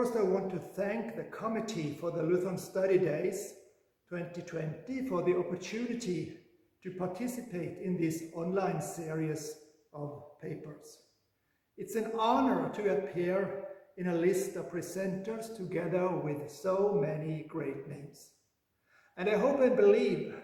First, 0.00 0.16
I 0.16 0.22
want 0.22 0.48
to 0.52 0.58
thank 0.58 1.14
the 1.14 1.24
Committee 1.24 1.94
for 2.00 2.10
the 2.10 2.22
Lutheran 2.22 2.56
Study 2.56 2.96
Days 2.96 3.52
2020 4.08 5.06
for 5.06 5.22
the 5.22 5.36
opportunity 5.36 6.38
to 6.82 6.90
participate 6.92 7.76
in 7.84 7.98
this 7.98 8.24
online 8.32 8.80
series 8.80 9.56
of 9.92 10.22
papers. 10.40 10.96
It's 11.76 11.96
an 11.96 12.12
honor 12.18 12.70
to 12.76 12.96
appear 12.96 13.66
in 13.98 14.06
a 14.06 14.14
list 14.14 14.56
of 14.56 14.72
presenters 14.72 15.54
together 15.54 16.08
with 16.08 16.50
so 16.50 16.98
many 16.98 17.44
great 17.46 17.86
names. 17.86 18.30
And 19.18 19.28
I 19.28 19.36
hope 19.36 19.60
and 19.60 19.76
believe 19.76 20.34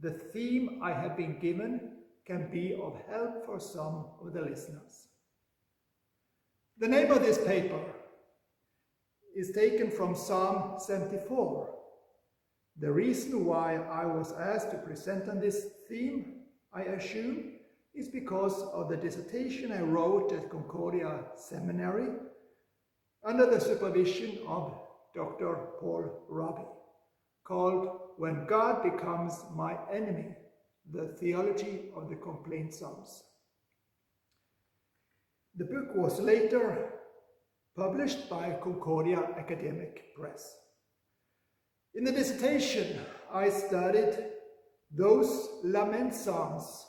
the 0.00 0.10
theme 0.10 0.80
I 0.82 0.92
have 0.92 1.16
been 1.16 1.38
given 1.38 1.98
can 2.26 2.50
be 2.50 2.74
of 2.74 3.00
help 3.08 3.46
for 3.46 3.60
some 3.60 4.06
of 4.20 4.32
the 4.32 4.42
listeners. 4.42 5.06
The 6.78 6.88
name 6.88 7.12
of 7.12 7.22
this 7.22 7.38
paper 7.38 7.80
is 9.38 9.52
taken 9.52 9.88
from 9.88 10.16
Psalm 10.16 10.80
74. 10.80 11.72
The 12.80 12.90
reason 12.90 13.44
why 13.44 13.76
I 13.76 14.04
was 14.04 14.32
asked 14.32 14.72
to 14.72 14.78
present 14.78 15.28
on 15.28 15.38
this 15.38 15.66
theme, 15.88 16.40
I 16.74 16.82
assume, 16.82 17.52
is 17.94 18.08
because 18.08 18.60
of 18.74 18.88
the 18.88 18.96
dissertation 18.96 19.70
I 19.70 19.82
wrote 19.82 20.32
at 20.32 20.50
Concordia 20.50 21.20
Seminary 21.36 22.08
under 23.24 23.46
the 23.46 23.60
supervision 23.60 24.38
of 24.48 24.76
Dr. 25.14 25.54
Paul 25.80 26.26
Raabe, 26.28 26.66
called 27.44 28.00
When 28.16 28.44
God 28.46 28.82
Becomes 28.82 29.44
My 29.54 29.76
Enemy, 29.92 30.34
the 30.92 31.14
Theology 31.20 31.90
of 31.94 32.10
the 32.10 32.16
Complaint 32.16 32.74
Psalms. 32.74 33.22
The 35.56 35.64
book 35.64 35.94
was 35.94 36.18
later 36.18 36.97
published 37.78 38.28
by 38.28 38.58
Concordia 38.60 39.20
Academic 39.38 40.12
Press. 40.16 40.56
In 41.94 42.02
the 42.02 42.10
dissertation, 42.10 42.98
I 43.32 43.50
studied 43.50 44.18
those 44.90 45.48
lament 45.62 46.12
psalms 46.12 46.84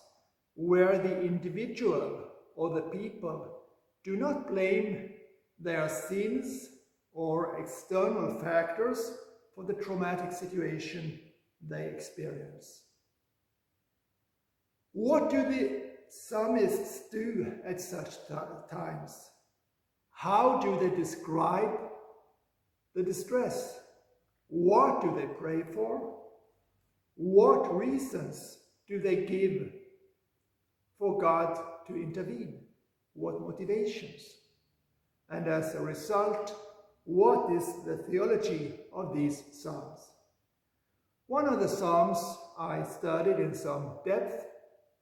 where 0.55 0.97
the 0.97 1.21
individual 1.21 2.25
or 2.55 2.73
the 2.73 2.89
people 2.89 3.59
do 4.03 4.15
not 4.15 4.47
blame 4.47 5.11
their 5.59 5.87
sins 5.87 6.69
or 7.13 7.59
external 7.59 8.39
factors 8.39 9.11
for 9.53 9.65
the 9.65 9.75
traumatic 9.75 10.31
situation 10.31 11.19
they 11.69 11.85
experience. 11.85 12.81
What 14.93 15.29
do 15.29 15.43
the 15.43 15.83
psalmists 16.09 17.09
do 17.11 17.53
at 17.63 17.79
such 17.79 18.15
times? 18.71 19.29
How 20.19 20.59
do 20.59 20.77
they 20.77 20.93
describe 20.93 21.79
the 22.93 23.01
distress? 23.01 23.79
What 24.49 24.99
do 24.99 25.15
they 25.15 25.27
pray 25.27 25.63
for? 25.73 26.17
What 27.15 27.73
reasons 27.73 28.57
do 28.85 28.99
they 28.99 29.23
give 29.23 29.71
for 30.97 31.21
God 31.21 31.57
to 31.87 31.95
intervene? 31.95 32.65
What 33.13 33.39
motivations? 33.39 34.21
And 35.29 35.47
as 35.47 35.73
a 35.75 35.79
result, 35.79 36.53
what 37.05 37.49
is 37.53 37.65
the 37.85 38.03
theology 38.09 38.73
of 38.91 39.15
these 39.15 39.41
Psalms? 39.53 40.01
One 41.27 41.47
of 41.47 41.61
the 41.61 41.69
Psalms 41.69 42.19
I 42.59 42.83
studied 42.83 43.39
in 43.39 43.53
some 43.53 43.99
depth 44.03 44.47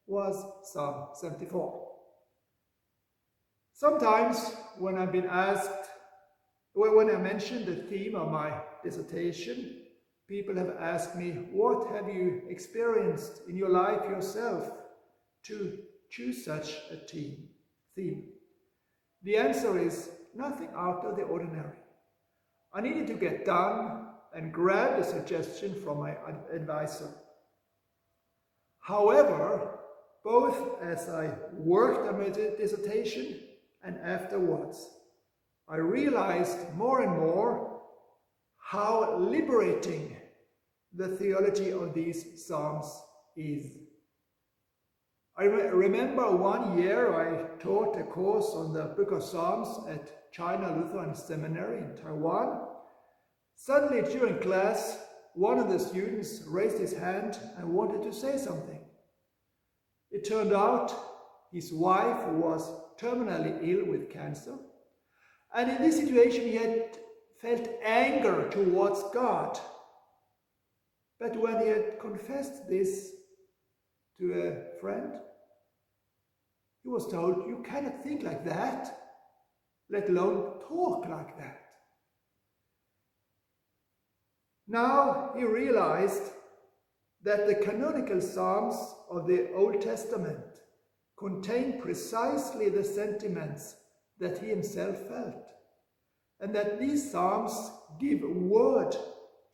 was 0.05 0.45
Psalm 0.61 1.07
74. 1.15 1.86
Sometimes 3.77 4.55
when 4.79 4.97
I've 4.97 5.11
been 5.11 5.27
asked, 5.27 5.91
when 6.73 7.11
I 7.11 7.19
mentioned 7.19 7.67
the 7.67 7.75
theme 7.75 8.15
of 8.15 8.31
my 8.31 8.59
dissertation, 8.83 9.83
people 10.27 10.55
have 10.55 10.75
asked 10.79 11.15
me, 11.15 11.45
what 11.51 11.91
have 11.91 12.07
you 12.07 12.41
experienced 12.49 13.41
in 13.47 13.55
your 13.55 13.69
life 13.69 14.01
yourself 14.09 14.71
to 15.45 15.77
choose 16.09 16.43
such 16.43 16.71
a 16.89 16.95
theme? 17.95 18.23
The 19.21 19.37
answer 19.37 19.77
is 19.77 20.09
nothing 20.33 20.69
out 20.75 21.05
of 21.05 21.15
the 21.15 21.21
ordinary. 21.21 21.77
I 22.73 22.81
needed 22.81 23.05
to 23.05 23.13
get 23.13 23.45
done 23.45 24.07
and 24.33 24.51
grab 24.51 24.99
a 24.99 25.03
suggestion 25.03 25.79
from 25.83 25.99
my 25.99 26.15
advisor. 26.51 27.11
However, 28.79 29.77
both 30.23 30.81
as 30.81 31.09
I 31.09 31.31
worked 31.53 32.07
on 32.07 32.17
my 32.17 32.29
dissertation 32.29 33.41
and 33.83 33.97
afterwards, 34.03 34.87
I 35.67 35.77
realized 35.77 36.57
more 36.75 37.01
and 37.01 37.11
more 37.11 37.81
how 38.57 39.17
liberating 39.17 40.15
the 40.93 41.09
theology 41.17 41.71
of 41.71 41.93
these 41.93 42.45
Psalms 42.45 42.89
is. 43.35 43.65
I 45.37 45.43
re 45.43 45.67
remember 45.69 46.35
one 46.35 46.77
year 46.77 47.13
I 47.13 47.57
taught 47.59 47.99
a 47.99 48.03
course 48.03 48.53
on 48.55 48.73
the 48.73 48.85
Book 48.97 49.11
of 49.11 49.23
Psalms 49.23 49.87
at 49.87 50.31
China 50.31 50.75
Lutheran 50.75 51.13
Seminary 51.15 51.77
in 51.77 51.95
Taiwan. 51.95 52.67
Suddenly 53.55 54.01
during 54.11 54.39
class, 54.39 54.99
one 55.33 55.59
of 55.59 55.69
the 55.69 55.79
students 55.79 56.41
raised 56.47 56.79
his 56.79 56.93
hand 56.93 57.37
and 57.57 57.69
wanted 57.69 58.01
to 58.03 58.13
say 58.13 58.37
something. 58.37 58.79
It 60.09 60.27
turned 60.27 60.53
out 60.53 60.93
his 61.51 61.71
wife 61.71 62.25
was 62.29 62.69
terminally 62.99 63.57
ill 63.61 63.85
with 63.91 64.11
cancer. 64.11 64.55
And 65.55 65.69
in 65.69 65.81
this 65.81 65.97
situation, 65.97 66.41
he 66.41 66.55
had 66.55 66.97
felt 67.41 67.69
anger 67.83 68.49
towards 68.49 69.03
God. 69.13 69.59
But 71.19 71.35
when 71.35 71.61
he 71.61 71.67
had 71.67 71.99
confessed 71.99 72.69
this 72.69 73.11
to 74.19 74.33
a 74.33 74.79
friend, 74.79 75.13
he 76.83 76.89
was 76.89 77.11
told, 77.11 77.47
You 77.47 77.63
cannot 77.67 78.03
think 78.03 78.23
like 78.23 78.45
that, 78.45 78.97
let 79.89 80.09
alone 80.09 80.59
talk 80.67 81.07
like 81.07 81.37
that. 81.37 81.61
Now 84.67 85.31
he 85.35 85.43
realized 85.43 86.31
that 87.23 87.47
the 87.47 87.55
canonical 87.55 88.21
Psalms 88.21 88.75
of 89.09 89.27
the 89.27 89.51
Old 89.53 89.81
Testament 89.81 90.45
contain 91.17 91.81
precisely 91.81 92.69
the 92.69 92.83
sentiments 92.83 93.75
that 94.19 94.37
he 94.37 94.47
himself 94.47 94.97
felt, 95.07 95.51
and 96.39 96.53
that 96.55 96.79
these 96.79 97.11
Psalms 97.11 97.71
give 97.99 98.21
word 98.21 98.95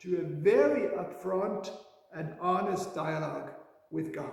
to 0.02 0.16
a 0.18 0.42
very 0.42 0.88
upfront 0.88 1.70
and 2.14 2.34
honest 2.40 2.94
dialogue 2.94 3.50
with 3.90 4.12
God. 4.12 4.30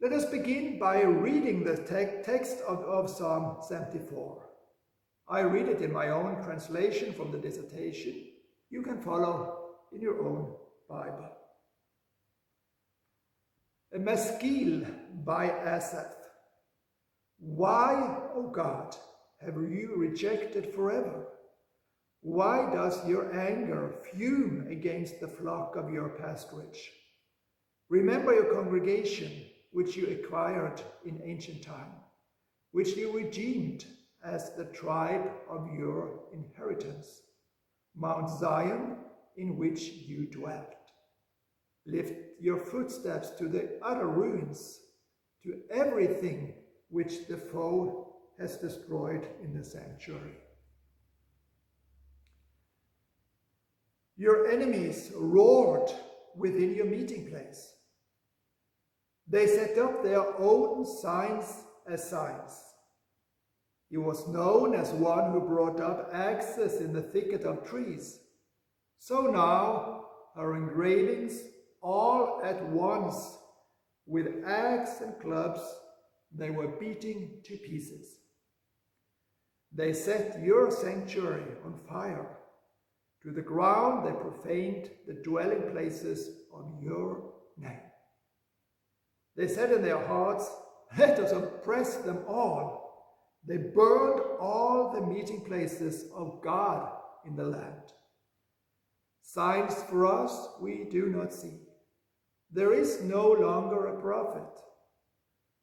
Let 0.00 0.12
us 0.12 0.24
begin 0.24 0.80
by 0.80 1.02
reading 1.02 1.62
the 1.62 1.76
te 1.76 2.22
text 2.24 2.58
of, 2.66 2.80
of 2.80 3.08
Psalm 3.08 3.58
74. 3.68 4.42
I 5.28 5.40
read 5.40 5.68
it 5.68 5.80
in 5.80 5.92
my 5.92 6.08
own 6.08 6.42
translation 6.42 7.12
from 7.12 7.30
the 7.30 7.38
dissertation. 7.38 8.14
You 8.68 8.82
can 8.82 9.00
follow 9.00 9.58
in 9.92 10.00
your 10.00 10.20
own 10.20 10.56
Bible 10.88 11.31
maskil 13.98 14.86
by 15.24 15.50
Asaph. 15.50 16.14
Why, 17.38 18.18
O 18.34 18.48
God, 18.48 18.96
have 19.44 19.56
you 19.56 19.94
rejected 19.96 20.72
forever? 20.72 21.26
Why 22.20 22.70
does 22.72 23.06
your 23.08 23.34
anger 23.36 23.94
fume 24.12 24.66
against 24.70 25.20
the 25.20 25.28
flock 25.28 25.74
of 25.76 25.92
your 25.92 26.08
pasturage? 26.08 26.78
Remember 27.88 28.32
your 28.32 28.54
congregation, 28.54 29.30
which 29.72 29.96
you 29.96 30.06
acquired 30.06 30.80
in 31.04 31.20
ancient 31.24 31.62
time, 31.62 31.92
which 32.70 32.96
you 32.96 33.12
redeemed 33.12 33.84
as 34.24 34.54
the 34.54 34.66
tribe 34.66 35.28
of 35.50 35.68
your 35.76 36.20
inheritance, 36.32 37.22
Mount 37.96 38.30
Zion, 38.30 38.96
in 39.36 39.58
which 39.58 39.82
you 39.82 40.26
dwelt. 40.26 40.81
Lift 41.86 42.40
your 42.40 42.58
footsteps 42.58 43.30
to 43.30 43.48
the 43.48 43.78
utter 43.82 44.06
ruins, 44.06 44.80
to 45.42 45.60
everything 45.70 46.54
which 46.88 47.26
the 47.26 47.36
foe 47.36 48.14
has 48.38 48.56
destroyed 48.56 49.26
in 49.42 49.54
the 49.54 49.64
sanctuary. 49.64 50.36
Your 54.16 54.46
enemies 54.48 55.10
roared 55.16 55.90
within 56.36 56.74
your 56.74 56.86
meeting 56.86 57.26
place. 57.26 57.74
They 59.26 59.46
set 59.46 59.78
up 59.78 60.02
their 60.02 60.24
own 60.38 60.84
signs 60.84 61.64
as 61.88 62.08
signs. 62.08 62.62
He 63.90 63.96
was 63.96 64.28
known 64.28 64.74
as 64.74 64.90
one 64.92 65.32
who 65.32 65.40
brought 65.40 65.80
up 65.80 66.10
axes 66.12 66.80
in 66.80 66.92
the 66.92 67.02
thicket 67.02 67.42
of 67.44 67.64
trees. 67.64 68.20
So 68.98 69.22
now 69.22 70.06
her 70.36 70.54
engravings 70.56 71.40
all 71.82 72.40
at 72.44 72.62
once, 72.68 73.38
with 74.06 74.44
axe 74.46 75.00
and 75.00 75.18
clubs, 75.20 75.60
they 76.34 76.50
were 76.50 76.68
beating 76.68 77.40
to 77.44 77.56
pieces. 77.56 78.16
They 79.74 79.92
set 79.92 80.42
your 80.42 80.70
sanctuary 80.70 81.56
on 81.64 81.80
fire. 81.88 82.38
To 83.22 83.30
the 83.30 83.42
ground 83.42 84.06
they 84.06 84.12
profaned 84.12 84.90
the 85.06 85.22
dwelling 85.22 85.70
places 85.70 86.28
of 86.52 86.82
your 86.82 87.32
name. 87.56 87.80
They 89.36 89.48
said 89.48 89.72
in 89.72 89.82
their 89.82 90.04
hearts, 90.04 90.50
Let 90.98 91.18
us 91.18 91.32
oppress 91.32 91.96
them 91.96 92.18
all. 92.28 92.82
They 93.46 93.56
burned 93.56 94.20
all 94.40 94.92
the 94.92 95.06
meeting 95.06 95.44
places 95.44 96.04
of 96.14 96.40
God 96.42 96.92
in 97.26 97.36
the 97.36 97.44
land. 97.44 97.92
Signs 99.22 99.74
for 99.84 100.06
us 100.06 100.48
we 100.60 100.84
do 100.90 101.06
not 101.06 101.32
see. 101.32 101.60
There 102.52 102.74
is 102.74 103.00
no 103.02 103.32
longer 103.32 103.86
a 103.86 104.00
prophet, 104.00 104.60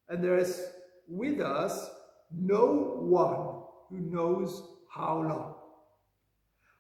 and 0.08 0.24
there 0.24 0.38
is 0.38 0.66
with 1.08 1.40
us 1.40 1.90
no 2.32 2.98
one 3.00 3.64
who 3.90 4.00
knows 4.12 4.64
how 4.90 5.22
long. 5.22 5.56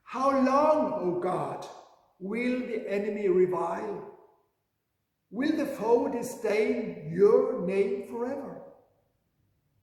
How 0.03 0.31
long, 0.31 0.93
O 0.93 1.19
God, 1.19 1.65
will 2.19 2.59
the 2.59 2.91
enemy 2.91 3.27
revile? 3.27 4.09
Will 5.31 5.55
the 5.55 5.65
foe 5.65 6.07
disdain 6.11 7.11
your 7.13 7.61
name 7.67 8.07
forever? 8.09 8.61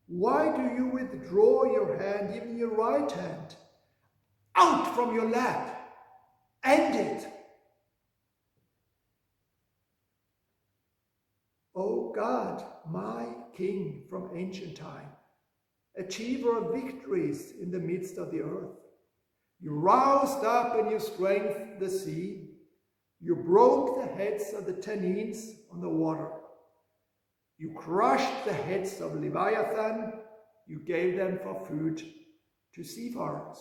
Why 0.09 0.57
do 0.57 0.63
you 0.75 0.87
withdraw 0.89 1.73
your 1.73 1.97
hand, 1.97 2.35
even 2.35 2.59
your 2.59 2.75
right 2.75 3.11
hand? 3.11 3.55
Out 4.57 4.95
from 4.95 5.15
your 5.15 5.29
lap! 5.29 5.93
End 6.65 6.97
it! 6.97 7.29
O 11.77 12.06
God, 12.17 12.65
my 12.91 13.27
King 13.55 14.05
from 14.11 14.31
ancient 14.35 14.77
time, 14.77 15.09
achiever 15.99 16.59
of 16.59 16.75
victories 16.75 17.53
in 17.61 17.71
the 17.71 17.79
midst 17.79 18.19
of 18.19 18.33
the 18.33 18.41
earth, 18.41 18.71
you 19.61 19.73
roused 19.73 20.45
up 20.45 20.79
and 20.79 20.91
you 20.91 20.99
strengthened 20.99 21.79
the 21.79 21.89
sea. 21.89 22.49
You 23.21 23.37
broke 23.37 24.01
the 24.01 24.15
heads 24.15 24.53
of 24.53 24.67
the 24.67 24.73
Tannins 24.73 25.53
on 25.73 25.81
the 25.81 25.89
water. 25.89 26.31
You 27.59 27.73
crushed 27.75 28.45
the 28.45 28.53
heads 28.53 29.01
of 29.01 29.15
Leviathan. 29.15 30.13
You 30.67 30.81
gave 30.87 31.17
them 31.17 31.39
for 31.43 31.65
food 31.67 32.03
to 32.75 32.85
seafarers. 32.85 33.59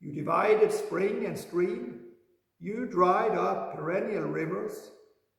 You 0.00 0.14
divided 0.14 0.72
spring 0.72 1.26
and 1.26 1.38
stream. 1.38 2.00
You 2.58 2.86
dried 2.86 3.36
up 3.36 3.74
perennial 3.74 4.24
rivers. 4.24 4.90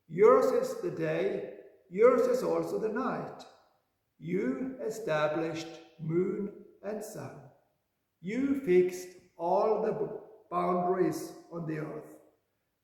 Yours 0.07 0.51
is 0.51 0.75
the 0.81 0.91
day, 0.91 1.53
yours 1.89 2.21
is 2.21 2.43
also 2.43 2.79
the 2.79 2.89
night. 2.89 3.43
You 4.19 4.75
established 4.85 5.67
moon 5.99 6.49
and 6.83 7.03
sun. 7.03 7.31
You 8.21 8.61
fixed 8.65 9.07
all 9.37 9.81
the 9.81 10.19
boundaries 10.49 11.31
on 11.51 11.67
the 11.67 11.79
earth. 11.79 12.13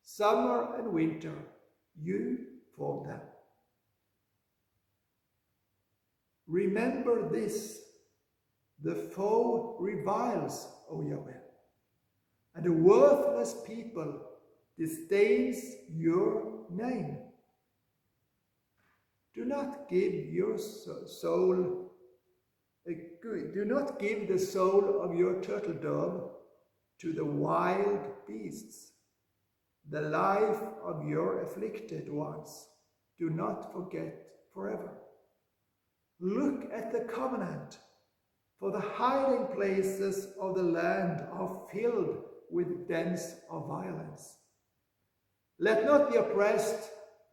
Summer 0.03 0.75
and 0.77 0.91
winter, 0.91 1.35
you 2.01 2.39
formed 2.75 3.09
them. 3.09 3.21
Remember 6.47 7.29
this 7.29 7.81
the 8.81 8.95
foe 8.95 9.75
reviles, 9.79 10.67
O 10.89 11.01
Yahweh, 11.01 11.33
and 12.55 12.65
a 12.65 12.71
worthless 12.71 13.55
people 13.67 14.21
disdains 14.77 15.61
your 15.93 16.58
name. 16.71 17.17
Do 19.35 19.45
not 19.45 19.89
give 19.89 20.13
your 20.13 20.57
soul 20.57 21.89
do 22.85 23.65
not 23.65 23.99
give 23.99 24.27
the 24.27 24.39
soul 24.39 25.01
of 25.01 25.13
your 25.13 25.41
turtle 25.41 25.73
dove 25.73 26.31
to 26.99 27.13
the 27.13 27.25
wild 27.25 27.99
beasts, 28.27 28.93
the 29.89 30.01
life 30.01 30.61
of 30.83 31.07
your 31.07 31.43
afflicted 31.43 32.11
ones. 32.11 32.67
Do 33.17 33.29
not 33.29 33.71
forget 33.73 34.27
forever. 34.53 34.91
Look 36.19 36.71
at 36.73 36.91
the 36.91 37.01
covenant, 37.01 37.79
for 38.59 38.71
the 38.71 38.81
hiding 38.81 39.47
places 39.55 40.33
of 40.39 40.55
the 40.55 40.63
land 40.63 41.25
are 41.31 41.61
filled 41.71 42.23
with 42.51 42.87
dens 42.87 43.35
of 43.49 43.67
violence. 43.67 44.38
Let 45.59 45.85
not 45.85 46.11
the 46.11 46.19
oppressed 46.21 46.89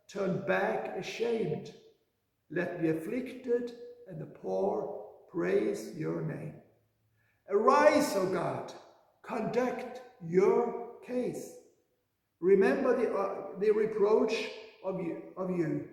turn 0.08 0.44
back 0.46 0.96
ashamed. 0.98 1.72
Let 2.50 2.82
the 2.82 2.96
afflicted 2.96 3.72
and 4.08 4.20
the 4.20 4.26
poor 4.26 5.04
praise 5.30 5.90
your 5.96 6.22
name. 6.22 6.54
Arise, 7.50 8.16
O 8.16 8.26
God, 8.26 8.72
conduct 9.22 10.00
your 10.26 10.88
case. 11.06 11.52
Remember 12.40 12.96
the, 12.96 13.12
uh, 13.12 13.58
the 13.60 13.70
reproach 13.70 14.50
of 14.84 15.00
you, 15.00 15.22
of 15.36 15.50
you 15.50 15.84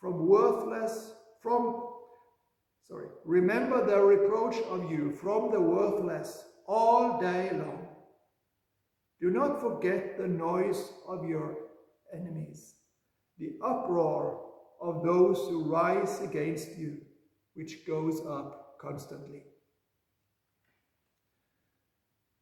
from 0.00 0.26
worthless, 0.26 1.12
from, 1.40 1.84
sorry, 2.86 3.08
remember 3.24 3.86
the 3.86 4.00
reproach 4.00 4.56
of 4.68 4.90
you 4.90 5.12
from 5.20 5.50
the 5.52 5.60
worthless 5.60 6.44
all 6.66 7.20
day 7.20 7.50
long. 7.52 7.86
Do 9.20 9.30
not 9.30 9.60
forget 9.60 10.18
the 10.18 10.28
noise 10.28 10.90
of 11.08 11.26
your 11.28 11.56
enemies, 12.14 12.74
the 13.38 13.56
uproar 13.62 14.42
of 14.80 15.02
those 15.02 15.38
who 15.48 15.64
rise 15.64 16.20
against 16.20 16.76
you, 16.76 16.98
which 17.54 17.86
goes 17.86 18.20
up 18.26 18.76
constantly. 18.80 19.42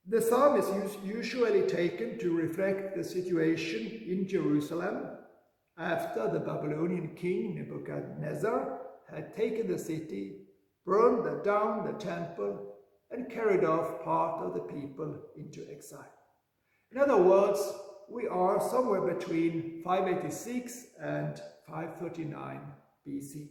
The 0.06 0.20
psalm 0.20 0.60
is 0.60 0.96
usually 1.02 1.62
taken 1.62 2.18
to 2.18 2.36
reflect 2.36 2.94
the 2.94 3.04
situation 3.04 4.02
in 4.06 4.28
Jerusalem 4.28 5.06
after 5.78 6.30
the 6.30 6.40
Babylonian 6.40 7.14
king 7.16 7.54
Nebuchadnezzar 7.54 8.80
had 9.10 9.34
taken 9.34 9.66
the 9.66 9.78
city, 9.78 10.36
burned 10.84 11.42
down 11.42 11.86
the 11.86 11.98
temple, 11.98 12.74
and 13.10 13.30
carried 13.30 13.64
off 13.64 14.02
part 14.04 14.44
of 14.44 14.54
the 14.54 14.60
people 14.60 15.22
into 15.36 15.66
exile. 15.70 16.12
In 16.92 16.98
other 16.98 17.16
words, 17.16 17.60
we 18.10 18.26
are 18.28 18.60
somewhere 18.60 19.00
between 19.00 19.82
586 19.84 20.86
and 21.00 21.40
539 21.66 22.60
BC 23.06 23.48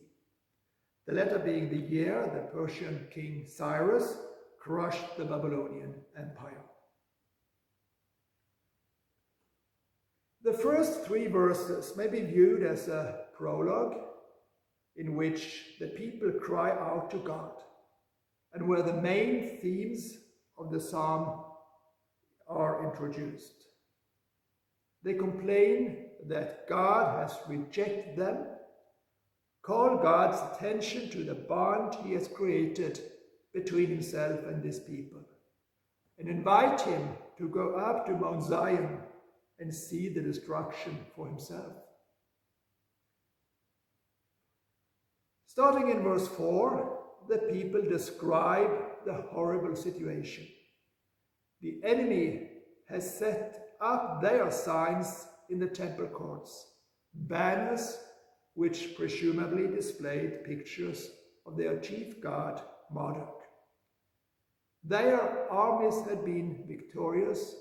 the 1.05 1.13
latter 1.13 1.39
being 1.39 1.69
the 1.69 1.93
year 1.93 2.29
the 2.33 2.57
Persian 2.57 3.07
king 3.11 3.45
Cyrus 3.47 4.15
crushed 4.59 5.17
the 5.17 5.25
Babylonian 5.25 5.95
Empire. 6.17 6.63
The 10.43 10.53
first 10.53 11.05
three 11.05 11.27
verses 11.27 11.95
may 11.97 12.07
be 12.07 12.21
viewed 12.21 12.63
as 12.63 12.87
a 12.87 13.25
prologue 13.37 13.95
in 14.95 15.15
which 15.15 15.75
the 15.79 15.87
people 15.87 16.31
cry 16.31 16.71
out 16.71 17.11
to 17.11 17.17
God 17.17 17.51
and 18.53 18.67
where 18.67 18.83
the 18.83 19.01
main 19.01 19.59
themes 19.61 20.17
of 20.57 20.71
the 20.71 20.79
psalm 20.79 21.43
are 22.47 22.85
introduced. 22.85 23.62
They 25.03 25.13
complain 25.13 26.05
that 26.27 26.67
God 26.67 27.19
has 27.19 27.37
rejected 27.47 28.15
them 28.15 28.45
call 29.63 29.97
God's 29.97 30.39
attention 30.55 31.09
to 31.09 31.23
the 31.23 31.33
bond 31.33 31.95
he 32.03 32.13
has 32.13 32.27
created 32.27 32.99
between 33.53 33.87
himself 33.87 34.41
and 34.45 34.63
his 34.63 34.79
people, 34.79 35.21
and 36.19 36.27
invite 36.27 36.81
him 36.81 37.09
to 37.37 37.47
go 37.47 37.75
up 37.75 38.05
to 38.05 38.11
Mount 38.11 38.43
Zion 38.43 38.99
and 39.59 39.73
see 39.73 40.09
the 40.09 40.21
destruction 40.21 40.99
for 41.15 41.27
himself. 41.27 41.73
Starting 45.47 45.89
in 45.91 46.03
verse 46.03 46.27
4, 46.27 46.99
the 47.29 47.37
people 47.37 47.81
describe 47.81 48.71
the 49.05 49.13
horrible 49.13 49.75
situation. 49.75 50.45
The 51.61 51.79
enemy 51.85 52.49
has 52.89 53.17
set 53.17 53.62
up 53.83 54.21
their 54.21 54.49
signs 54.49 55.27
in 55.49 55.59
the 55.59 55.67
temple 55.67 56.07
courts, 56.07 56.67
banners 57.13 57.99
which 58.53 58.95
presumably 58.95 59.67
displayed 59.67 60.43
pictures 60.45 61.09
of 61.45 61.57
their 61.57 61.79
chief 61.79 62.21
god 62.21 62.61
Marduk. 62.91 63.41
Their 64.83 65.51
armies 65.51 66.01
had 66.07 66.23
been 66.23 66.65
victorious, 66.67 67.55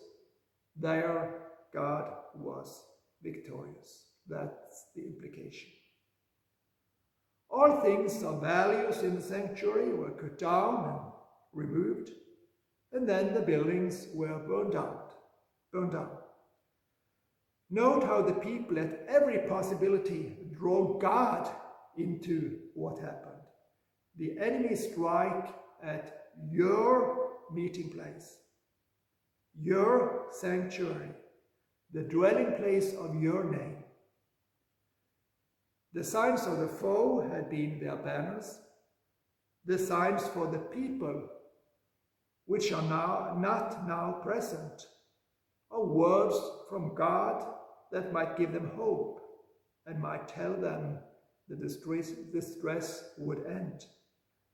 their 0.76 1.34
god 1.72 2.12
was 2.34 2.82
victorious. 3.22 4.10
That's 4.28 4.86
the 4.94 5.02
implication. 5.02 5.70
All 7.50 7.80
things 7.80 8.22
of 8.22 8.40
values 8.40 9.02
in 9.02 9.16
the 9.16 9.22
sanctuary 9.22 9.92
were 9.92 10.10
cut 10.10 10.38
down 10.38 10.88
and 10.88 11.12
removed, 11.52 12.10
and 12.92 13.08
then 13.08 13.34
the 13.34 13.42
buildings 13.42 14.08
were 14.14 14.38
burned 14.38 14.74
out, 14.74 15.01
burned 15.72 15.92
down. 15.92 16.10
Note 17.70 18.04
how 18.04 18.20
the 18.20 18.34
people 18.34 18.78
at 18.78 19.06
every 19.08 19.38
possibility 19.48 20.36
draw 20.52 20.98
God 20.98 21.50
into 21.96 22.58
what 22.74 22.98
happened. 22.98 23.40
The 24.18 24.38
enemy 24.38 24.76
strike 24.76 25.48
at 25.82 26.24
your 26.50 27.30
meeting 27.52 27.90
place, 27.90 28.36
your 29.58 30.26
sanctuary, 30.32 31.10
the 31.92 32.02
dwelling 32.02 32.54
place 32.56 32.94
of 32.94 33.20
your 33.20 33.44
name. 33.44 33.84
The 35.94 36.04
signs 36.04 36.46
of 36.46 36.58
the 36.58 36.68
foe 36.68 37.28
had 37.30 37.50
been 37.50 37.78
their 37.80 37.96
banners, 37.96 38.58
the 39.64 39.78
signs 39.78 40.26
for 40.28 40.46
the 40.46 40.58
people, 40.58 41.28
which 42.46 42.72
are 42.72 42.82
now 42.82 43.36
not 43.38 43.86
now 43.86 44.20
present, 44.22 44.86
are 45.72 45.84
words 45.84 46.38
from 46.68 46.94
God 46.94 47.44
that 47.90 48.12
might 48.12 48.36
give 48.36 48.52
them 48.52 48.70
hope 48.76 49.20
and 49.86 50.00
might 50.00 50.28
tell 50.28 50.52
them 50.52 50.98
that 51.48 51.60
the 51.60 51.66
distress, 51.66 52.10
distress 52.32 53.04
would 53.18 53.44
end. 53.46 53.86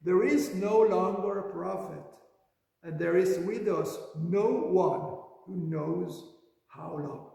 There 0.03 0.25
is 0.25 0.55
no 0.55 0.81
longer 0.81 1.39
a 1.39 1.53
prophet, 1.53 2.03
and 2.83 2.99
there 2.99 3.17
is 3.17 3.39
with 3.41 3.69
us 3.69 3.99
no 4.17 4.47
one 4.47 5.19
who 5.47 5.69
knows 5.69 6.25
how 6.69 6.93
long. 6.93 7.31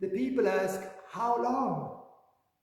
The 0.00 0.08
people 0.08 0.48
ask, 0.48 0.80
How 1.10 1.42
long? 1.42 2.02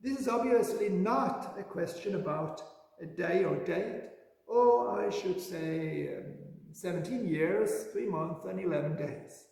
This 0.01 0.19
is 0.19 0.27
obviously 0.27 0.89
not 0.89 1.55
a 1.59 1.63
question 1.63 2.15
about 2.15 2.61
a 3.01 3.05
day 3.05 3.43
or 3.43 3.55
date, 3.57 4.03
or 4.47 5.05
I 5.05 5.09
should 5.09 5.41
say 5.41 6.15
um, 6.17 6.33
17 6.71 7.27
years, 7.27 7.85
3 7.91 8.05
months, 8.05 8.45
and 8.45 8.59
11 8.59 8.95
days. 8.95 9.46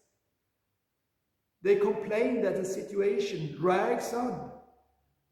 They 1.66 1.78
complain 1.78 2.44
that 2.44 2.58
the 2.58 2.64
situation 2.64 3.56
drags 3.58 4.14
on 4.14 4.52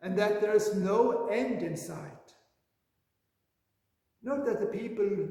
and 0.02 0.18
that 0.18 0.42
there 0.42 0.56
is 0.56 0.74
no 0.74 1.28
end 1.28 1.62
in 1.62 1.78
sight. 1.78 2.34
Note 4.24 4.44
that 4.48 4.60
the 4.60 4.66
people 4.66 5.28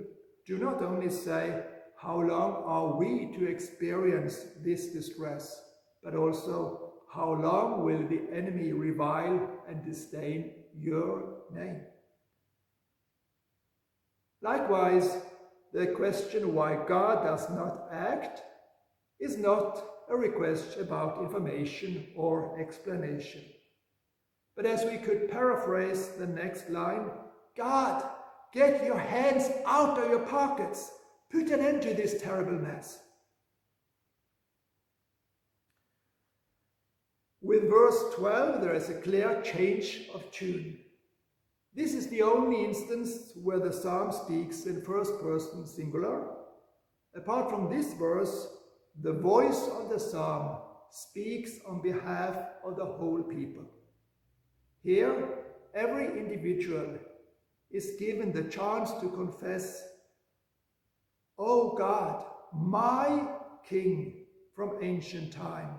do 0.46 0.58
not 0.58 0.80
only 0.80 1.10
say, 1.10 1.64
How 1.96 2.20
long 2.20 2.62
are 2.64 2.96
we 2.96 3.36
to 3.36 3.46
experience 3.46 4.46
this 4.62 4.92
distress? 4.92 5.60
but 6.04 6.16
also, 6.16 6.92
how 7.12 7.32
long 7.32 7.84
will 7.84 8.08
the 8.08 8.22
enemy 8.36 8.72
revile 8.72 9.48
and 9.68 9.84
disdain 9.84 10.50
your 10.76 11.42
name? 11.54 11.80
Likewise, 14.40 15.16
the 15.72 15.86
question 15.86 16.54
why 16.54 16.84
God 16.88 17.22
does 17.22 17.48
not 17.50 17.86
act 17.92 18.42
is 19.20 19.36
not 19.36 19.91
a 20.08 20.16
request 20.16 20.78
about 20.78 21.22
information 21.22 22.06
or 22.16 22.58
explanation. 22.60 23.42
But 24.56 24.66
as 24.66 24.84
we 24.84 24.98
could 24.98 25.30
paraphrase 25.30 26.08
the 26.18 26.26
next 26.26 26.68
line, 26.70 27.10
God, 27.56 28.04
get 28.52 28.84
your 28.84 28.98
hands 28.98 29.50
out 29.66 29.98
of 29.98 30.10
your 30.10 30.26
pockets. 30.26 30.90
Put 31.30 31.50
an 31.50 31.60
end 31.60 31.82
to 31.82 31.94
this 31.94 32.20
terrible 32.20 32.58
mess. 32.58 32.98
With 37.40 37.68
verse 37.68 38.14
12, 38.14 38.60
there 38.60 38.74
is 38.74 38.88
a 38.88 39.00
clear 39.00 39.42
change 39.42 40.08
of 40.14 40.30
tune. 40.30 40.78
This 41.74 41.94
is 41.94 42.08
the 42.08 42.22
only 42.22 42.64
instance 42.64 43.32
where 43.42 43.58
the 43.58 43.72
psalm 43.72 44.12
speaks 44.12 44.66
in 44.66 44.82
first 44.82 45.18
person 45.20 45.66
singular. 45.66 46.24
Apart 47.16 47.50
from 47.50 47.70
this 47.70 47.94
verse, 47.94 48.46
the 49.00 49.12
voice 49.12 49.68
of 49.68 49.88
the 49.88 49.98
psalm 49.98 50.58
speaks 50.90 51.52
on 51.66 51.80
behalf 51.80 52.36
of 52.64 52.76
the 52.76 52.84
whole 52.84 53.22
people. 53.22 53.64
Here, 54.82 55.28
every 55.74 56.18
individual 56.18 56.98
is 57.70 57.96
given 57.98 58.32
the 58.32 58.44
chance 58.44 58.92
to 59.00 59.08
confess, 59.08 59.82
O 61.38 61.74
God, 61.76 62.24
my 62.52 63.26
King 63.66 64.24
from 64.54 64.72
ancient 64.82 65.32
time, 65.32 65.70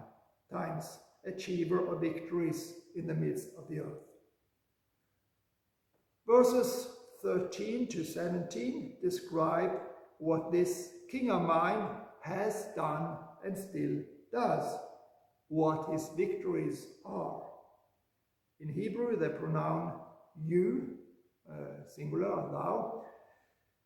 times, 0.51 0.97
achiever 1.25 1.93
of 1.93 2.01
victories 2.01 2.73
in 2.95 3.05
the 3.05 3.13
midst 3.13 3.49
of 3.57 3.67
the 3.69 3.81
earth. 3.81 4.01
Verses 6.27 6.87
13 7.21 7.87
to 7.87 8.03
17 8.03 8.97
describe 9.01 9.71
what 10.17 10.51
this 10.51 10.89
king 11.09 11.31
of 11.31 11.41
mine 11.41 11.87
has 12.23 12.67
done 12.75 13.17
and 13.45 13.57
still 13.57 13.99
does, 14.31 14.75
what 15.49 15.91
his 15.91 16.09
victories 16.15 16.87
are. 17.05 17.43
In 18.59 18.69
Hebrew, 18.69 19.17
the 19.17 19.29
pronoun 19.29 19.91
you, 20.41 20.95
uh, 21.51 21.85
singular, 21.93 22.29
thou, 22.51 23.03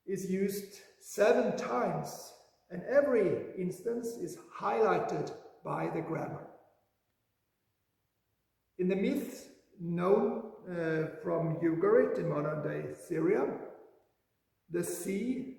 is 0.05 0.29
used 0.29 0.79
seven 0.99 1.57
times, 1.57 2.31
and 2.69 2.83
every 2.83 3.55
instance 3.57 4.09
is 4.09 4.37
highlighted 4.55 5.31
by 5.65 5.89
the 5.93 6.01
grammar. 6.01 6.45
In 8.77 8.87
the 8.87 8.95
myths 8.95 9.45
known 9.79 10.43
uh, 10.69 11.07
from 11.23 11.57
Ugarit 11.57 12.19
in 12.19 12.29
modern 12.29 12.61
day 12.61 12.93
Syria, 13.07 13.47
the 14.69 14.83
sea, 14.83 15.56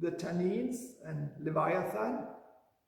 the 0.00 0.10
Tannins, 0.10 0.76
and 1.06 1.30
Leviathan 1.40 2.26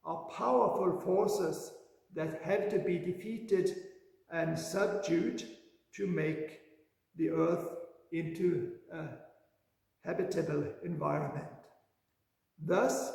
are 0.05 0.29
powerful 0.31 1.01
forces 1.01 1.73
that 2.15 2.43
have 2.43 2.69
to 2.71 2.79
be 2.79 2.99
defeated 2.99 3.71
and 4.31 4.59
subdued 4.59 5.43
to 5.95 6.07
make 6.07 6.61
the 7.17 7.31
earth 7.31 7.67
into 8.13 8.73
a 8.93 9.05
habitable 10.05 10.65
environment. 10.85 11.47
Thus, 12.65 13.13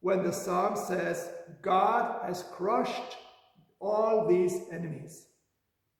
when 0.00 0.22
the 0.22 0.32
psalm 0.32 0.76
says, 0.76 1.30
God 1.62 2.20
has 2.26 2.44
crushed 2.52 3.16
all 3.80 4.26
these 4.26 4.62
enemies, 4.70 5.26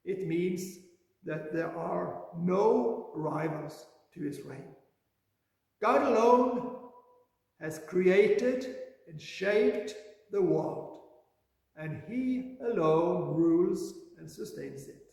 it 0.05 0.27
means 0.27 0.79
that 1.25 1.53
there 1.53 1.77
are 1.77 2.25
no 2.37 3.11
rivals 3.15 3.87
to 4.15 4.21
his 4.21 4.41
reign. 4.43 4.75
God 5.81 6.03
alone 6.03 6.82
has 7.63 7.81
created 7.87 8.75
and 9.09 9.21
shaped 9.21 9.95
the 10.33 10.43
world, 10.43 10.99
and 11.77 12.03
he 12.09 12.57
alone 12.61 13.35
rules 13.35 13.95
and 14.19 14.29
sustains 14.29 14.89
it. 14.89 15.07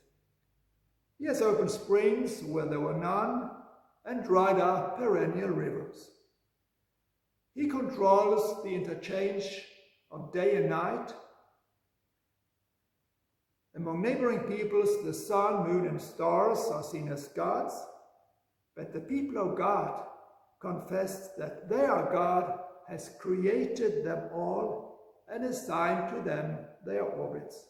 He 1.19 1.25
has 1.25 1.41
opened 1.41 1.69
springs 1.69 2.43
where 2.43 2.65
there 2.65 2.79
were 2.79 2.97
none 2.97 3.51
and 4.05 4.23
dried 4.23 4.59
up 4.59 4.97
perennial 4.97 5.49
rivers. 5.49 6.09
He 7.53 7.67
controls 7.67 8.63
the 8.63 8.73
interchange 8.73 9.63
of 10.11 10.33
day 10.33 10.55
and 10.55 10.69
night 10.69 11.13
among 13.75 14.01
neighboring 14.01 14.39
peoples, 14.39 15.03
the 15.05 15.13
sun, 15.13 15.67
moon, 15.67 15.87
and 15.87 16.01
stars 16.01 16.59
are 16.71 16.83
seen 16.83 17.09
as 17.09 17.27
gods, 17.27 17.75
but 18.75 18.91
the 18.91 18.99
people 18.99 19.37
of 19.37 19.57
God 19.57 20.05
confess 20.59 21.29
that 21.37 21.69
their 21.69 22.09
God 22.11 22.59
has 22.87 23.11
created 23.19 24.03
them 24.03 24.29
all 24.33 24.99
and 25.31 25.45
assigned 25.45 26.13
to 26.15 26.21
them 26.21 26.57
their 26.85 27.03
orbits. 27.03 27.65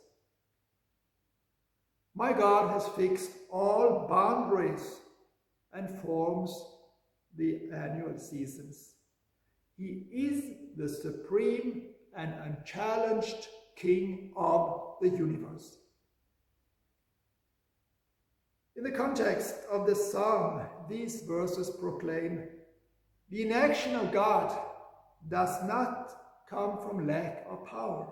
My 2.16 2.34
God 2.34 2.72
has 2.72 2.88
fixed 2.90 3.32
all 3.52 4.08
boundaries 4.10 5.00
and 5.74 6.02
forms 6.02 6.52
the 7.38 7.70
annual 7.74 8.18
seasons. 8.18 8.94
He 9.78 10.06
is 10.12 10.44
the 10.76 10.90
supreme 10.90 11.90
and 12.16 12.34
unchallenged 12.44 13.48
King 13.76 14.32
of 14.36 14.96
the 15.02 15.10
universe. 15.10 15.78
In 18.76 18.84
the 18.84 18.92
context 18.92 19.56
of 19.72 19.86
the 19.86 19.96
psalm, 19.96 20.62
these 20.90 21.22
verses 21.22 21.70
proclaim 21.70 22.48
the 23.30 23.44
inaction 23.44 23.96
of 23.96 24.12
God 24.12 24.58
does 25.28 25.64
not 25.64 26.12
come 26.50 26.80
from 26.80 27.08
lack 27.08 27.46
of 27.50 27.66
power. 27.66 28.08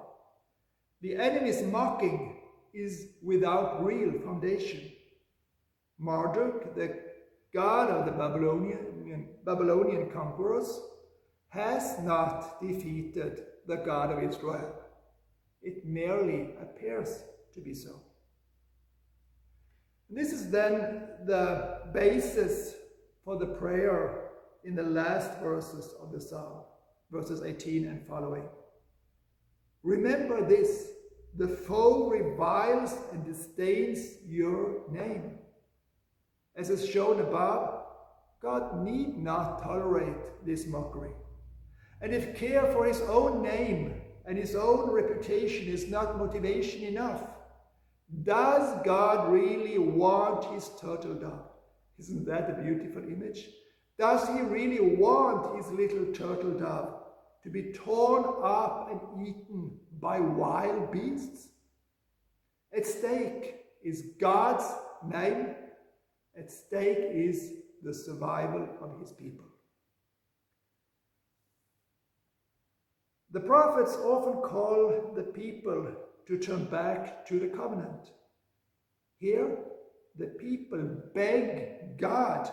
The 1.02 1.16
enemy's 1.16 1.64
mocking 1.64 2.38
is 2.74 3.08
without 3.24 3.84
real 3.84 4.12
foundation. 4.22 4.92
Marduk, 6.00 6.76
the 6.76 7.00
god 7.54 7.90
of 7.90 8.06
the 8.06 8.12
Babylonian, 8.12 9.30
Babylonian 9.44 10.12
conquerors, 10.12 10.80
has 11.50 11.98
not 12.00 12.62
defeated 12.62 13.46
the 13.66 13.78
God 13.78 14.12
of 14.12 14.24
Israel. 14.24 14.76
It 15.64 15.86
merely 15.86 16.50
appears 16.62 17.24
to 17.54 17.62
be 17.62 17.74
so. 17.74 18.02
This 20.10 20.32
is 20.32 20.52
then 20.52 21.04
the 21.26 21.82
basis 21.94 22.76
for 23.26 23.38
the 23.38 23.46
prayer 23.46 24.27
in 24.64 24.76
the 24.76 24.84
last 24.84 25.40
verses 25.40 25.94
of 26.02 26.12
the 26.12 26.20
psalm, 26.20 26.64
verses 27.12 27.42
18 27.42 27.86
and 27.88 28.08
following. 28.08 28.44
Remember 29.84 30.46
this 30.48 30.90
the 31.36 31.48
foe 31.48 32.10
reviles 32.10 32.96
and 33.12 33.24
disdains 33.24 34.18
your 34.26 34.82
name. 34.90 35.38
As 36.56 36.72
is 36.72 36.90
shown 36.90 37.20
above, 37.20 37.84
God 38.42 38.84
need 38.84 39.18
not 39.18 39.62
tolerate 39.62 40.46
this 40.46 40.66
mockery. 40.66 41.12
And 42.02 42.14
if 42.14 42.36
care 42.36 42.72
for 42.74 42.86
his 42.86 43.02
own 43.02 43.44
name 43.44 44.02
and 44.26 44.38
his 44.38 44.56
own 44.56 44.90
reputation 44.90 45.68
is 45.68 45.88
not 45.88 46.18
motivation 46.18 46.84
enough, 46.84 47.24
does 48.24 48.82
God 48.84 49.32
really 49.32 49.78
want 49.78 50.54
his 50.54 50.70
turtle 50.80 51.16
dove? 51.16 51.50
Isn't 52.00 52.26
that 52.26 52.50
a 52.50 52.62
beautiful 52.62 53.04
image? 53.04 53.50
Does 53.98 54.28
he 54.28 54.42
really 54.42 54.96
want 54.96 55.58
his 55.58 55.72
little 55.72 56.06
turtle 56.14 56.52
dove 56.52 56.94
to 57.44 57.50
be 57.50 57.74
torn 57.74 58.26
up 58.44 58.90
and 58.92 59.28
eaten 59.28 59.72
by 60.00 60.20
wild 60.20 60.92
beasts? 60.92 61.50
At 62.76 62.86
stake 62.86 63.56
is 63.84 64.10
God's 64.20 64.66
name. 65.04 65.56
At 66.38 66.52
stake 66.52 67.10
is 67.12 67.54
the 67.84 67.94
survival 67.94 68.68
of 68.82 69.00
his 69.00 69.12
people. 69.14 69.46
The 73.32 73.40
prophets 73.40 73.96
often 73.96 74.42
call 74.42 75.14
the 75.16 75.24
people 75.24 75.88
to 76.28 76.38
turn 76.38 76.66
back 76.66 77.26
to 77.28 77.40
the 77.40 77.48
covenant. 77.48 78.12
Here, 79.20 79.58
the 80.18 80.28
people 80.28 80.98
beg 81.14 81.98
God 81.98 82.52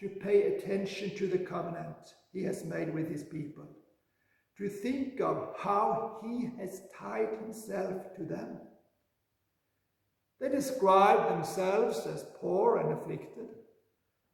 to 0.00 0.08
pay 0.08 0.54
attention 0.54 1.10
to 1.16 1.26
the 1.26 1.38
covenant 1.38 2.14
he 2.32 2.42
has 2.44 2.64
made 2.64 2.92
with 2.92 3.10
his 3.10 3.24
people, 3.24 3.66
to 4.58 4.68
think 4.68 5.20
of 5.20 5.54
how 5.58 6.18
he 6.22 6.50
has 6.58 6.82
tied 6.98 7.28
himself 7.40 8.14
to 8.16 8.24
them. 8.24 8.58
They 10.40 10.48
describe 10.50 11.28
themselves 11.28 12.06
as 12.06 12.26
poor 12.38 12.76
and 12.76 12.92
afflicted, 12.92 13.48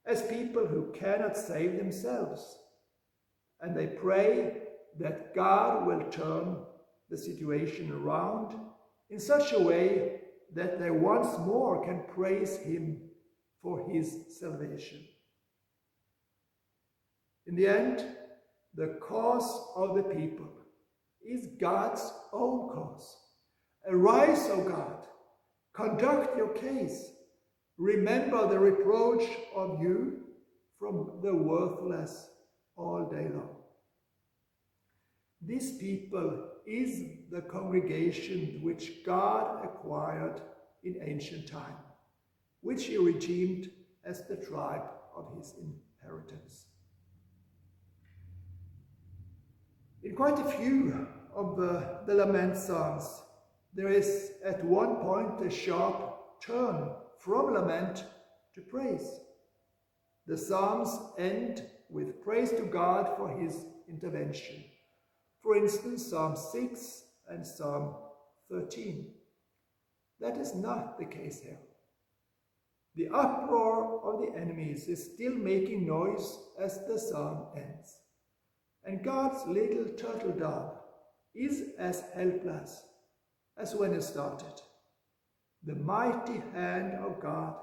as 0.05 0.23
people 0.23 0.67
who 0.67 0.93
cannot 0.93 1.37
save 1.37 1.77
themselves, 1.77 2.59
and 3.61 3.77
they 3.77 3.87
pray 3.87 4.63
that 4.99 5.35
God 5.35 5.87
will 5.87 6.11
turn 6.11 6.57
the 7.09 7.17
situation 7.17 7.93
around 7.93 8.59
in 9.11 9.21
such 9.21 9.53
a 9.53 9.61
way 9.61 10.21
that 10.55 10.79
they 10.79 10.91
once 10.91 11.39
more 11.39 11.85
can 11.85 12.03
praise 12.15 12.57
Him 12.59 13.01
for 13.63 13.89
His 13.91 14.39
salvation. 14.41 15.01
In 17.47 17.57
the 17.57 17.67
end, 17.67 18.05
the 18.75 18.99
cause 19.01 19.67
of 19.77 19.97
the 19.97 20.03
people 20.03 20.49
is 21.25 21.49
God's 21.61 22.13
own 22.33 22.69
cause. 22.71 23.17
Arise, 23.89 24.49
O 24.51 24.63
God, 24.63 25.07
conduct 25.75 26.37
your 26.37 26.49
case. 26.55 27.11
Remember 27.79 28.49
the 28.49 28.59
reproach 28.59 29.25
of 29.55 29.81
you 29.81 30.21
from 30.79 31.21
the 31.23 31.35
worthless 31.35 32.29
all 32.77 33.09
day 33.11 33.29
long. 33.35 33.57
This 35.41 35.77
people 35.77 36.49
is 36.67 37.03
the 37.31 37.43
congregation 37.43 38.61
which 38.63 39.05
God 39.05 39.65
acquired 39.65 40.41
in 40.85 41.01
ancient 41.03 41.49
time, 41.49 41.77
which 42.61 42.85
he 42.85 42.97
redeemed 42.97 43.71
as 44.05 44.27
the 44.29 44.37
tribe 44.37 44.83
of 45.17 45.37
his 45.37 45.55
inheritance. 45.59 46.67
In 50.03 50.17
quite 50.17 50.39
a 50.39 50.45
few 50.45 51.07
of 51.35 51.57
the, 51.57 52.01
the 52.07 52.15
lament 52.15 52.57
psalms, 52.57 53.23
there 53.73 53.89
is 53.89 54.33
at 54.45 54.65
one 54.65 54.97
point 54.97 55.47
a 55.47 55.51
sharp 55.51 56.41
turn 56.41 56.91
from 57.21 57.55
lament 57.55 58.05
to 58.55 58.61
praise. 58.63 59.21
The 60.27 60.37
psalms 60.37 60.99
end 61.19 61.67
with 61.89 62.23
praise 62.23 62.51
to 62.51 62.63
God 62.63 63.17
for 63.17 63.29
his 63.29 63.65
intervention. 63.89 64.65
For 65.41 65.57
instance, 65.57 66.11
Psalm 66.11 66.37
6 66.37 67.05
and 67.29 67.47
Psalm 67.47 67.95
13. 68.51 69.09
That 70.21 70.37
is 70.37 70.55
not 70.55 70.99
the 70.99 71.05
case 71.05 71.41
here. 71.41 71.59
The 72.95 73.09
uproar 73.09 74.01
of 74.05 74.21
the 74.21 74.39
enemies 74.39 74.89
is 74.89 75.13
still 75.15 75.35
making 75.35 75.87
noise 75.87 76.39
as 76.61 76.85
the 76.87 76.99
psalm 76.99 77.47
ends. 77.57 78.02
And 78.85 79.03
God's 79.05 79.47
little 79.47 79.87
turtle 79.97 80.33
dove 80.33 80.73
is 81.35 81.71
as 81.79 82.03
helpless 82.15 82.83
as 83.57 83.75
when 83.75 83.93
it 83.93 84.03
started. 84.03 84.61
The 85.65 85.77
mighty 85.77 86.43
hand 86.53 86.95
of 86.95 87.21
God 87.21 87.55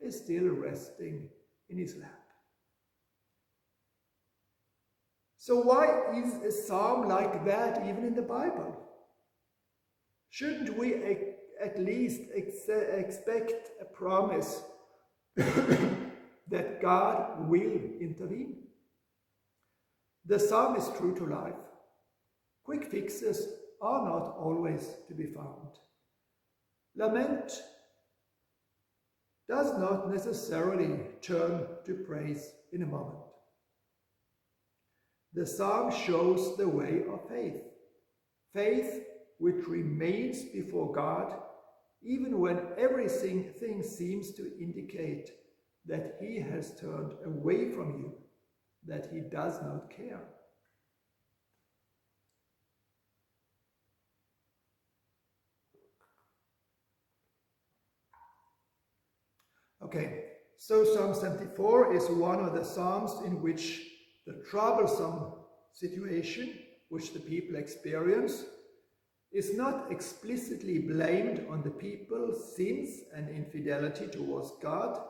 is 0.00 0.18
still 0.18 0.48
resting 0.48 1.28
in 1.68 1.78
his 1.78 1.96
lap. 1.96 2.10
So 5.38 5.60
why 5.60 6.12
is 6.14 6.34
a 6.42 6.50
psalm 6.50 7.08
like 7.08 7.44
that 7.44 7.86
even 7.86 8.04
in 8.04 8.14
the 8.14 8.22
Bible? 8.22 8.80
Shouldn't 10.30 10.76
we 10.76 10.94
at 11.62 11.78
least 11.78 12.22
ex 12.34 12.68
expect 12.68 13.70
a 13.80 13.84
promise 13.84 14.62
that 15.36 16.80
God 16.82 17.48
will 17.48 17.78
intervene? 18.00 18.63
The 20.26 20.38
psalm 20.38 20.76
is 20.76 20.90
true 20.96 21.14
to 21.16 21.26
life. 21.26 21.54
Quick 22.64 22.90
fixes 22.90 23.48
are 23.80 24.04
not 24.04 24.36
always 24.38 24.88
to 25.08 25.14
be 25.14 25.26
found. 25.26 25.78
Lament 26.96 27.62
does 29.48 29.76
not 29.78 30.10
necessarily 30.10 31.00
turn 31.20 31.66
to 31.84 31.94
praise 32.06 32.52
in 32.72 32.82
a 32.82 32.86
moment. 32.86 33.18
The 35.34 35.46
psalm 35.46 35.92
shows 35.92 36.56
the 36.56 36.68
way 36.68 37.02
of 37.10 37.28
faith. 37.28 37.60
Faith 38.54 39.04
which 39.38 39.66
remains 39.66 40.44
before 40.44 40.92
God 40.92 41.34
even 42.04 42.38
when 42.38 42.60
everything 42.76 43.82
seems 43.82 44.32
to 44.32 44.52
indicate 44.60 45.30
that 45.86 46.16
he 46.20 46.38
has 46.38 46.78
turned 46.78 47.14
away 47.24 47.70
from 47.70 47.98
you, 47.98 48.12
that 48.86 49.08
he 49.12 49.20
does 49.20 49.60
not 49.62 49.90
care. 49.90 50.20
Okay, 59.82 60.24
so 60.56 60.82
Psalm 60.84 61.14
74 61.14 61.94
is 61.94 62.08
one 62.08 62.40
of 62.40 62.54
the 62.54 62.64
Psalms 62.64 63.12
in 63.26 63.42
which 63.42 63.82
the 64.26 64.42
troublesome 64.50 65.32
situation 65.72 66.58
which 66.88 67.12
the 67.12 67.20
people 67.20 67.56
experience 67.56 68.44
is 69.32 69.56
not 69.56 69.90
explicitly 69.90 70.78
blamed 70.78 71.44
on 71.50 71.62
the 71.62 71.70
people's 71.70 72.56
sins 72.56 73.00
and 73.14 73.28
infidelity 73.28 74.06
towards 74.06 74.52
God, 74.62 75.00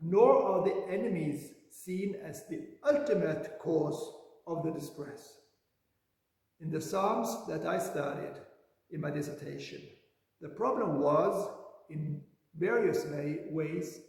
nor 0.00 0.42
are 0.42 0.64
the 0.64 0.86
enemies 0.88 1.50
seen 1.72 2.16
as 2.22 2.46
the 2.48 2.60
ultimate 2.88 3.58
cause 3.60 4.12
of 4.46 4.62
the 4.62 4.70
distress. 4.70 5.38
In 6.60 6.70
the 6.70 6.80
Psalms 6.80 7.46
that 7.48 7.66
I 7.66 7.78
studied 7.78 8.34
in 8.90 9.00
my 9.00 9.10
dissertation, 9.10 9.80
the 10.40 10.48
problem 10.48 11.00
was, 11.00 11.48
in 11.88 12.20
various 12.56 13.04
way, 13.06 13.40
ways, 13.50 14.00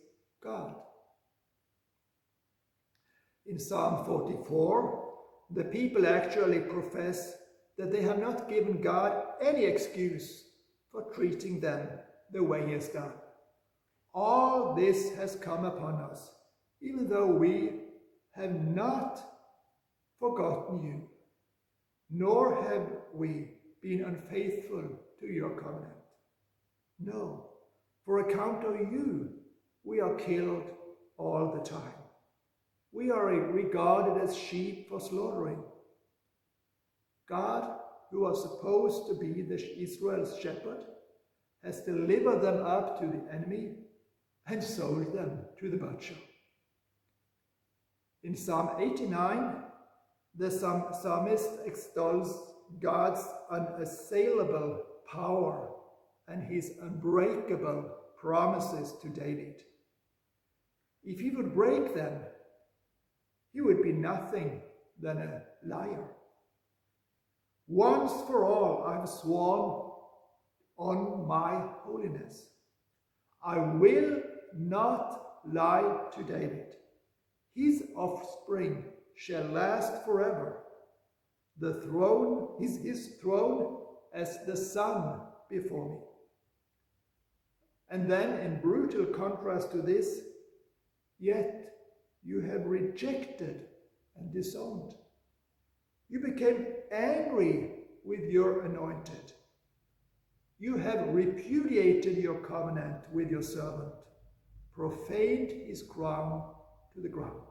God. 0.43 0.75
In 3.45 3.59
Psalm 3.59 4.05
44, 4.05 5.13
the 5.51 5.63
people 5.63 6.05
actually 6.07 6.59
profess 6.59 7.33
that 7.77 7.91
they 7.91 8.01
have 8.01 8.19
not 8.19 8.49
given 8.49 8.81
God 8.81 9.23
any 9.41 9.65
excuse 9.65 10.43
for 10.91 11.03
treating 11.13 11.59
them 11.59 11.87
the 12.31 12.43
way 12.43 12.65
he 12.67 12.73
has 12.73 12.89
done. 12.89 13.11
All 14.13 14.75
this 14.75 15.15
has 15.15 15.35
come 15.35 15.65
upon 15.65 15.95
us, 15.95 16.29
even 16.83 17.07
though 17.07 17.27
we 17.27 17.71
have 18.31 18.53
not 18.53 19.23
forgotten 20.19 20.83
you, 20.83 21.01
nor 22.09 22.63
have 22.63 22.87
we 23.13 23.51
been 23.81 24.03
unfaithful 24.03 24.83
to 25.19 25.27
your 25.27 25.51
covenant. 25.61 25.93
No, 26.99 27.49
for 28.05 28.19
account 28.19 28.65
of 28.65 28.75
you, 28.91 29.29
we 29.83 29.99
are 29.99 30.15
killed 30.15 30.63
all 31.17 31.53
the 31.53 31.69
time. 31.69 31.93
We 32.91 33.11
are 33.11 33.25
regarded 33.25 34.21
as 34.21 34.37
sheep 34.37 34.89
for 34.89 34.99
slaughtering. 34.99 35.63
God, 37.27 37.79
who 38.11 38.21
was 38.21 38.43
supposed 38.43 39.07
to 39.07 39.15
be 39.15 39.41
the 39.41 39.81
Israel's 39.81 40.37
shepherd, 40.39 40.83
has 41.63 41.81
delivered 41.81 42.41
them 42.41 42.63
up 42.65 42.99
to 42.99 43.07
the 43.07 43.33
enemy 43.33 43.77
and 44.47 44.63
sold 44.63 45.13
them 45.13 45.39
to 45.59 45.69
the 45.69 45.77
butcher. 45.77 46.15
In 48.23 48.35
Psalm 48.37 48.69
89, 48.79 49.55
the 50.37 50.49
psalmist 50.49 51.49
extols 51.65 52.53
God's 52.81 53.21
unassailable 53.51 54.83
power 55.11 55.69
and 56.27 56.41
his 56.41 56.71
unbreakable 56.81 57.91
promises 58.17 58.93
to 59.01 59.09
David. 59.09 59.61
If 61.03 61.19
he 61.19 61.31
would 61.31 61.53
break 61.53 61.93
them, 61.93 62.13
he 63.51 63.59
would 63.61 63.83
be 63.83 63.91
nothing 63.91 64.61
than 65.01 65.17
a 65.17 65.41
liar. 65.65 66.05
Once 67.67 68.11
for 68.27 68.45
all, 68.45 68.85
I've 68.85 69.07
sworn 69.07 69.91
on 70.77 71.27
my 71.27 71.61
holiness. 71.83 72.45
I 73.45 73.57
will 73.59 74.21
not 74.57 75.41
lie 75.45 75.97
to 76.15 76.23
David. 76.23 76.75
His 77.53 77.83
offspring 77.95 78.83
shall 79.15 79.43
last 79.45 80.03
forever. 80.05 80.57
The 81.59 81.81
throne 81.81 82.55
is 82.61 82.77
his 82.77 83.15
throne 83.21 83.77
as 84.13 84.39
the 84.45 84.57
sun 84.57 85.19
before 85.49 85.89
me. 85.89 85.97
And 87.89 88.09
then, 88.09 88.39
in 88.39 88.59
brutal 88.59 89.05
contrast 89.05 89.71
to 89.71 89.81
this, 89.81 90.21
yet 91.19 91.75
you 92.23 92.41
have 92.41 92.65
rejected 92.65 93.67
and 94.17 94.33
disowned. 94.33 94.95
You 96.09 96.19
became 96.19 96.65
angry 96.91 97.71
with 98.03 98.21
your 98.31 98.65
anointed. 98.65 99.33
You 100.59 100.77
have 100.77 101.09
repudiated 101.09 102.17
your 102.17 102.39
covenant 102.39 102.97
with 103.11 103.29
your 103.29 103.43
servant, 103.43 103.93
profaned 104.73 105.67
his 105.67 105.83
crown 105.83 106.43
to 106.95 107.01
the 107.01 107.09
ground. 107.09 107.41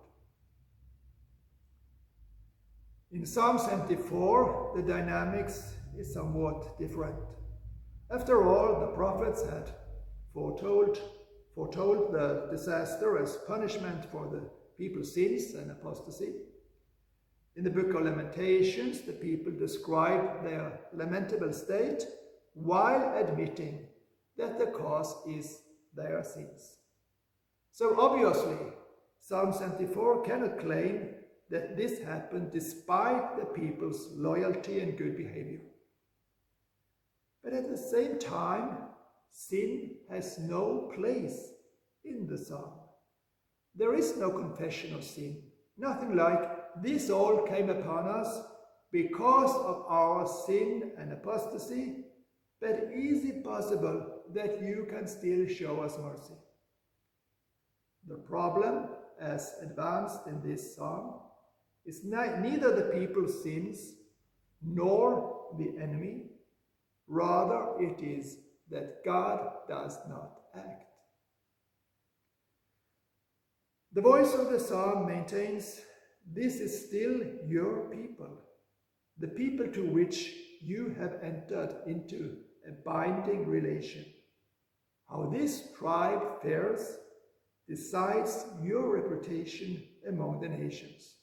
In 3.11 3.27
Psalm 3.27 3.59
74, 3.59 4.73
the 4.77 4.83
dynamics 4.83 5.75
is 5.99 6.15
somewhat 6.15 6.79
different. 6.79 7.17
After 8.11 8.49
all, 8.49 8.81
the 8.81 8.87
prophets 8.89 9.43
had 9.43 9.71
foretold, 10.33 10.99
foretold 11.55 12.13
the 12.13 12.49
disaster 12.51 13.23
as 13.23 13.37
punishment 13.47 14.11
for 14.11 14.29
the 14.29 14.43
people's 14.79 15.15
sins 15.15 15.55
and 15.55 15.71
apostasy. 15.71 16.33
In 17.57 17.65
the 17.65 17.71
book 17.71 17.95
of 17.95 18.03
Lamentations, 18.03 19.03
the 19.03 19.13
people 19.13 19.53
describe 19.53 20.43
their 20.43 20.81
lamentable 20.95 21.53
state 21.53 22.05
while 22.55 23.15
admitting 23.17 23.87
that 24.39 24.59
the 24.59 24.67
cause 24.67 25.15
is 25.29 25.61
their 25.95 26.23
sins. 26.23 26.77
So 27.73 28.01
obviously, 28.01 28.57
Psalm 29.25 29.53
74 29.53 30.25
cannot 30.25 30.59
claim 30.59 31.11
that 31.49 31.77
this 31.77 32.03
happened 32.03 32.51
despite 32.53 33.37
the 33.39 33.45
people's 33.45 34.09
loyalty 34.15 34.81
and 34.81 34.99
good 34.99 35.17
behavior. 35.17 35.61
But 37.45 37.53
at 37.53 37.71
the 37.71 37.77
same 37.77 38.19
time, 38.19 38.79
sin 39.31 39.93
has 40.11 40.41
no 40.41 40.91
place 40.97 41.53
in 42.05 42.27
the 42.27 42.37
psalm. 42.37 42.73
There 43.77 43.95
is 43.95 44.17
no 44.17 44.31
confession 44.31 44.93
of 44.93 45.05
sin, 45.05 45.41
nothing 45.79 46.17
like 46.17 46.83
this 46.83 47.09
all 47.09 47.47
came 47.47 47.71
upon 47.71 48.09
us 48.09 48.41
because 48.91 49.55
of 49.55 49.85
our 49.89 50.27
sin 50.47 50.91
and 50.99 51.13
apostasy, 51.13 52.07
but 52.61 52.89
is 52.93 53.25
it 53.25 53.45
possible 53.45 54.23
that 54.35 54.61
you 54.61 54.87
can 54.91 55.07
still 55.07 55.47
show 55.47 55.81
us 55.81 55.97
mercy? 55.99 56.35
The 58.09 58.17
problem, 58.17 58.89
as 59.23 59.55
advanced 59.63 60.27
in 60.27 60.43
this 60.43 60.75
psalm, 60.75 61.21
is 61.87 62.05
neither 62.05 62.75
the 62.75 62.99
people's 62.99 63.43
sins 63.43 63.95
nor 64.63 65.47
the 65.59 65.73
enemy, 65.81 66.25
rather 67.07 67.75
it 67.79 68.03
is 68.03 68.39
that 68.71 69.05
God 69.05 69.53
does 69.69 69.99
not 70.09 70.41
act. 70.57 70.85
The 73.93 74.01
voice 74.01 74.35
of 74.35 74.51
the 74.51 74.61
psalm 74.61 75.07
maintains 75.07 75.81
this 76.33 76.61
is 76.61 76.87
still 76.87 77.21
your 77.47 77.91
people, 77.91 78.31
the 79.19 79.29
people 79.29 79.67
to 79.69 79.85
which 79.85 80.35
you 80.63 80.95
have 80.99 81.19
entered 81.23 81.77
into 81.87 82.37
a 82.67 82.73
binding 82.85 83.47
relation. 83.47 84.05
How 85.11 85.29
this 85.31 85.69
tribe 85.77 86.41
fares 86.41 86.97
decides 87.69 88.47
your 88.63 89.01
reputation 89.01 89.83
among 90.09 90.41
the 90.41 90.49
nations 90.49 91.15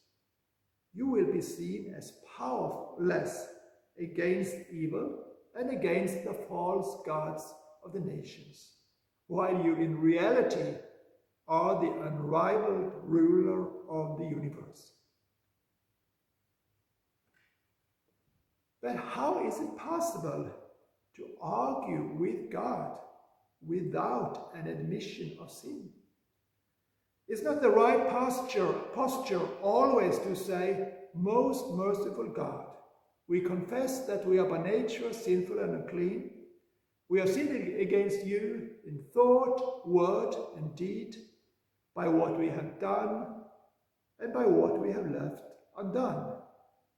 you 0.94 1.08
will 1.08 1.32
be 1.32 1.42
seen 1.42 1.94
as 1.98 2.14
powerless 2.38 3.48
against 4.00 4.56
evil 4.72 5.24
and 5.56 5.70
against 5.70 6.24
the 6.24 6.34
false 6.34 7.02
gods 7.06 7.54
of 7.84 7.94
the 7.94 8.00
nations, 8.00 8.74
while 9.28 9.64
you 9.64 9.76
in 9.76 10.00
reality 10.00 10.74
are 11.48 11.82
the 11.82 12.08
unrivaled 12.08 12.92
ruler 13.04 13.68
of 13.90 14.18
the 14.18 14.26
universe. 14.26 14.94
But 18.82 18.96
how 18.96 19.46
is 19.46 19.60
it 19.60 19.78
possible 19.78 20.50
to 21.16 21.28
argue 21.42 22.16
with 22.18 22.50
God 22.50 22.98
without 23.66 24.52
an 24.56 24.68
admission 24.68 25.38
of 25.42 25.52
sin? 25.52 25.90
Is 27.30 27.44
not 27.44 27.62
the 27.62 27.70
right 27.70 28.10
posture, 28.10 28.74
posture 28.96 29.46
always 29.62 30.18
to 30.20 30.36
say, 30.36 30.94
Most 31.14 31.70
merciful 31.70 32.28
God, 32.28 32.66
we 33.28 33.40
confess 33.42 34.08
that 34.08 34.26
we 34.26 34.40
are 34.40 34.50
by 34.50 34.64
nature 34.64 35.14
sinful 35.14 35.60
and 35.60 35.76
unclean. 35.76 36.32
We 37.08 37.22
are 37.22 37.28
sinning 37.28 37.80
against 37.82 38.26
you 38.26 38.70
in 38.84 39.04
thought, 39.14 39.88
word, 39.88 40.34
and 40.58 40.76
deed, 40.76 41.18
by 41.96 42.08
what 42.08 42.40
we 42.40 42.48
have 42.48 42.80
done 42.80 43.28
and 44.20 44.34
by 44.34 44.48
what 44.48 44.80
we 44.80 44.92
have 44.92 45.12
left 45.12 45.44
undone. 45.78 46.34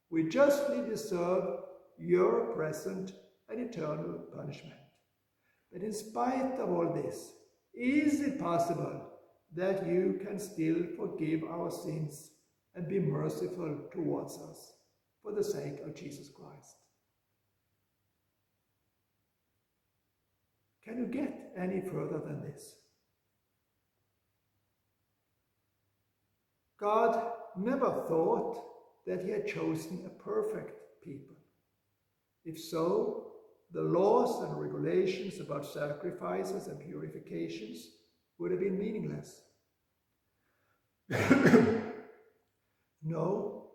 We 0.09 0.29
justly 0.29 0.81
deserve 0.87 1.59
your 1.97 2.53
present 2.53 3.11
and 3.49 3.59
eternal 3.59 4.27
punishment. 4.33 4.79
But 5.73 5.81
in 5.81 5.93
spite 5.93 6.57
of 6.57 6.69
all 6.69 6.93
this, 6.93 7.33
is 7.73 8.21
it 8.21 8.39
possible 8.39 9.10
that 9.55 9.85
you 9.85 10.19
can 10.25 10.39
still 10.39 10.83
forgive 10.97 11.43
our 11.43 11.69
sins 11.69 12.31
and 12.75 12.87
be 12.87 12.99
merciful 12.99 13.77
towards 13.91 14.37
us 14.49 14.73
for 15.21 15.33
the 15.33 15.43
sake 15.43 15.79
of 15.85 15.95
Jesus 15.95 16.29
Christ. 16.29 16.77
Can 20.83 20.97
you 20.97 21.05
get 21.05 21.51
any 21.57 21.81
further 21.81 22.19
than 22.19 22.41
this? 22.41 22.75
God 26.79 27.31
never 27.55 28.05
thought 28.07 28.63
that 29.05 29.23
he 29.23 29.29
had 29.31 29.47
chosen 29.47 30.03
a 30.05 30.23
perfect 30.23 30.79
people. 31.03 31.35
If 32.43 32.59
so, 32.59 33.27
the 33.71 33.81
laws 33.81 34.43
and 34.43 34.59
regulations 34.59 35.39
about 35.39 35.65
sacrifices 35.65 36.67
and 36.67 36.79
purifications 36.79 37.89
would 38.41 38.49
have 38.49 38.59
been 38.59 38.79
meaningless. 38.79 39.41
no, 43.03 43.67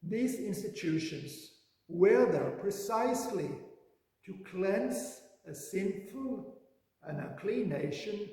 these 0.00 0.36
institutions 0.36 1.54
were 1.88 2.30
there 2.30 2.52
precisely 2.60 3.50
to 4.24 4.34
cleanse 4.48 5.22
a 5.48 5.52
sinful 5.52 6.54
and 7.02 7.18
unclean 7.18 7.68
nation 7.68 8.28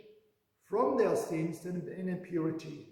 from 0.70 0.96
their 0.96 1.16
sins 1.16 1.66
and 1.66 2.08
impurity, 2.08 2.90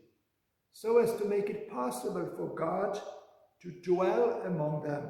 so 0.73 0.97
as 0.97 1.13
to 1.17 1.25
make 1.25 1.51
it 1.51 1.69
possible 1.69 2.27
for 2.35 2.55
God 2.55 2.99
to 3.61 3.69
dwell 3.83 4.41
among 4.45 4.81
them, 4.81 5.03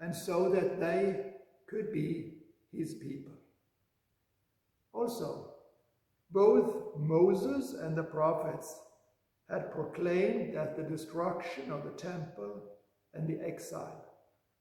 and 0.00 0.12
so 0.12 0.50
that 0.50 0.80
they 0.80 1.34
could 1.68 1.92
be 1.92 2.32
his 2.72 2.94
people. 2.94 3.34
Also, 4.92 5.51
both 6.32 6.96
Moses 6.98 7.74
and 7.74 7.96
the 7.96 8.02
prophets 8.02 8.74
had 9.50 9.72
proclaimed 9.72 10.56
that 10.56 10.76
the 10.76 10.82
destruction 10.82 11.70
of 11.70 11.84
the 11.84 11.90
temple 11.90 12.62
and 13.12 13.28
the 13.28 13.44
exile 13.46 14.04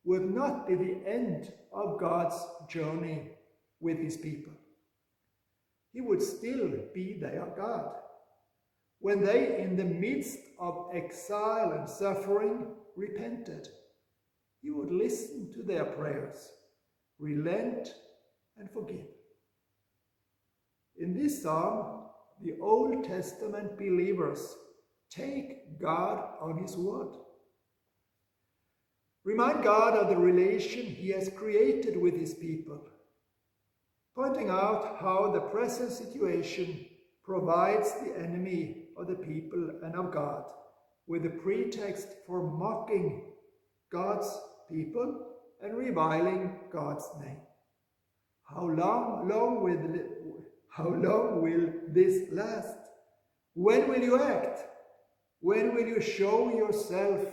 would 0.04 0.34
not 0.34 0.68
be 0.68 0.76
the 0.76 0.98
end 1.08 1.54
of 1.74 2.00
God's 2.00 2.36
journey 2.68 3.30
with 3.80 3.98
his 4.00 4.18
people. 4.18 4.54
He 5.94 6.02
would 6.02 6.22
still 6.22 6.72
be 6.94 7.18
their 7.20 7.48
God. 7.56 7.96
When 9.00 9.24
they, 9.24 9.60
in 9.60 9.76
the 9.76 9.86
midst 9.86 10.40
of 10.60 10.90
exile 10.94 11.72
and 11.72 11.90
suffering, 11.90 12.68
repented, 12.96 13.68
he 14.62 14.72
would 14.72 14.92
listen 14.92 15.52
to 15.54 15.64
their 15.64 15.86
prayers, 15.86 16.50
relent, 17.20 17.94
and 18.58 18.70
forgive. 18.72 19.08
In 20.98 21.14
this 21.14 21.44
psalm, 21.44 22.06
the 22.44 22.58
Old 22.62 23.04
Testament 23.04 23.78
believers 23.78 24.56
take 25.10 25.80
God 25.80 26.24
on 26.40 26.62
His 26.62 26.76
word. 26.76 27.16
Remind 29.24 29.64
God 29.64 29.96
of 29.96 30.10
the 30.10 30.18
relation 30.18 30.86
He 30.86 31.10
has 31.10 31.30
created 31.30 32.02
with 32.02 32.16
His 32.16 32.34
people, 32.34 32.82
pointing 34.16 34.50
out 34.50 34.98
how 35.00 35.32
the 35.32 35.42
present 35.42 35.92
situation 35.92 36.86
provides 37.24 37.94
the 37.94 38.18
enemy 38.18 38.88
of 38.98 39.08
the 39.08 39.16
people 39.16 39.80
and 39.84 39.96
of 39.96 40.12
God 40.12 40.44
with 41.08 41.26
a 41.26 41.30
pretext 41.30 42.08
for 42.26 42.42
mocking 42.42 43.34
God's 43.92 44.30
people 44.72 45.28
and 45.62 45.76
reviling 45.76 46.60
God's 46.72 47.08
name. 47.20 47.42
How 48.44 48.66
long, 48.66 49.30
long 49.30 49.64
will, 49.64 49.78
how 50.72 50.88
long 50.88 51.42
will 51.42 51.70
this 51.90 52.32
last? 52.32 52.78
When 53.54 53.90
will 53.90 54.02
you 54.02 54.22
act? 54.22 54.60
When 55.42 55.76
will 55.76 55.86
you 55.86 56.00
show 56.00 56.50
yourself 56.50 57.26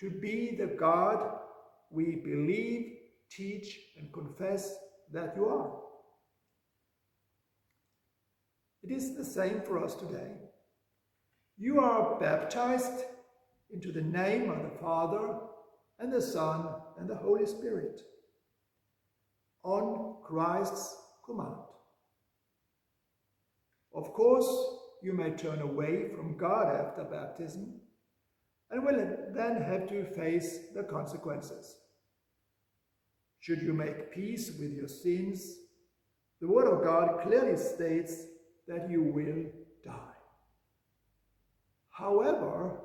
to 0.00 0.10
be 0.10 0.56
the 0.56 0.66
God 0.66 1.38
we 1.90 2.16
believe, 2.16 2.96
teach, 3.30 3.78
and 3.96 4.12
confess 4.12 4.74
that 5.12 5.34
you 5.36 5.46
are? 5.46 5.70
It 8.82 8.90
is 8.90 9.16
the 9.16 9.24
same 9.24 9.62
for 9.62 9.82
us 9.82 9.94
today. 9.94 10.32
You 11.56 11.78
are 11.78 12.18
baptized 12.18 13.04
into 13.72 13.92
the 13.92 14.02
name 14.02 14.50
of 14.50 14.62
the 14.64 14.76
Father 14.80 15.38
and 16.00 16.12
the 16.12 16.20
Son 16.20 16.66
and 16.98 17.08
the 17.08 17.14
Holy 17.14 17.46
Spirit 17.46 18.02
on 19.62 20.16
Christ's 20.24 20.96
command. 21.24 21.54
Of 23.94 24.12
course, 24.12 24.48
you 25.02 25.12
may 25.12 25.30
turn 25.30 25.60
away 25.60 26.08
from 26.14 26.36
God 26.36 26.74
after 26.74 27.04
baptism 27.04 27.80
and 28.70 28.84
will 28.84 29.16
then 29.32 29.62
have 29.62 29.88
to 29.90 30.04
face 30.04 30.58
the 30.74 30.82
consequences. 30.82 31.76
Should 33.40 33.60
you 33.60 33.74
make 33.74 34.10
peace 34.10 34.50
with 34.58 34.72
your 34.72 34.88
sins, 34.88 35.58
the 36.40 36.48
Word 36.48 36.66
of 36.66 36.82
God 36.82 37.22
clearly 37.22 37.56
states 37.56 38.24
that 38.66 38.90
you 38.90 39.02
will 39.02 39.44
die. 39.84 40.16
However, 41.90 42.78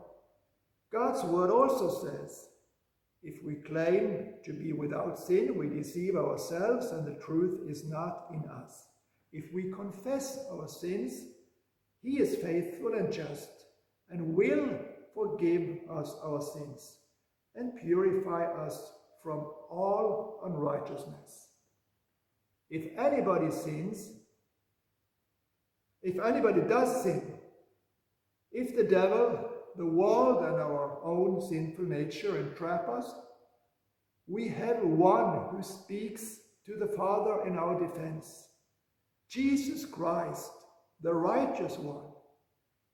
God's 0.91 1.23
Word 1.23 1.49
also 1.49 1.89
says, 2.05 2.49
if 3.23 3.43
we 3.43 3.55
claim 3.55 4.33
to 4.43 4.53
be 4.53 4.73
without 4.73 5.17
sin, 5.17 5.57
we 5.57 5.67
deceive 5.67 6.15
ourselves 6.15 6.91
and 6.91 7.07
the 7.07 7.19
truth 7.19 7.61
is 7.69 7.85
not 7.85 8.27
in 8.33 8.43
us. 8.49 8.88
If 9.31 9.53
we 9.53 9.71
confess 9.71 10.39
our 10.51 10.67
sins, 10.67 11.21
he 12.01 12.19
is 12.19 12.37
faithful 12.37 12.93
and 12.93 13.11
just 13.11 13.49
and 14.09 14.35
will 14.35 14.69
forgive 15.13 15.79
us 15.89 16.15
our 16.23 16.41
sins 16.41 16.97
and 17.55 17.79
purify 17.79 18.45
us 18.45 18.93
from 19.21 19.39
all 19.69 20.41
unrighteousness. 20.45 21.49
If 22.69 22.97
anybody 22.97 23.51
sins, 23.51 24.11
if 26.01 26.19
anybody 26.23 26.61
does 26.61 27.03
sin, 27.03 27.33
if 28.51 28.75
the 28.75 28.83
devil, 28.83 29.49
the 29.75 29.85
world, 29.85 30.43
and 30.43 30.55
our 30.55 31.03
own 31.03 31.41
sinful 31.41 31.85
nature 31.85 32.37
entrap 32.37 32.87
us, 32.87 33.11
we 34.27 34.47
have 34.47 34.81
one 34.81 35.49
who 35.49 35.61
speaks 35.61 36.37
to 36.65 36.75
the 36.77 36.87
Father 36.95 37.47
in 37.47 37.57
our 37.57 37.79
defense 37.79 38.48
Jesus 39.29 39.85
Christ, 39.85 40.51
the 41.01 41.13
righteous 41.13 41.77
one. 41.77 42.05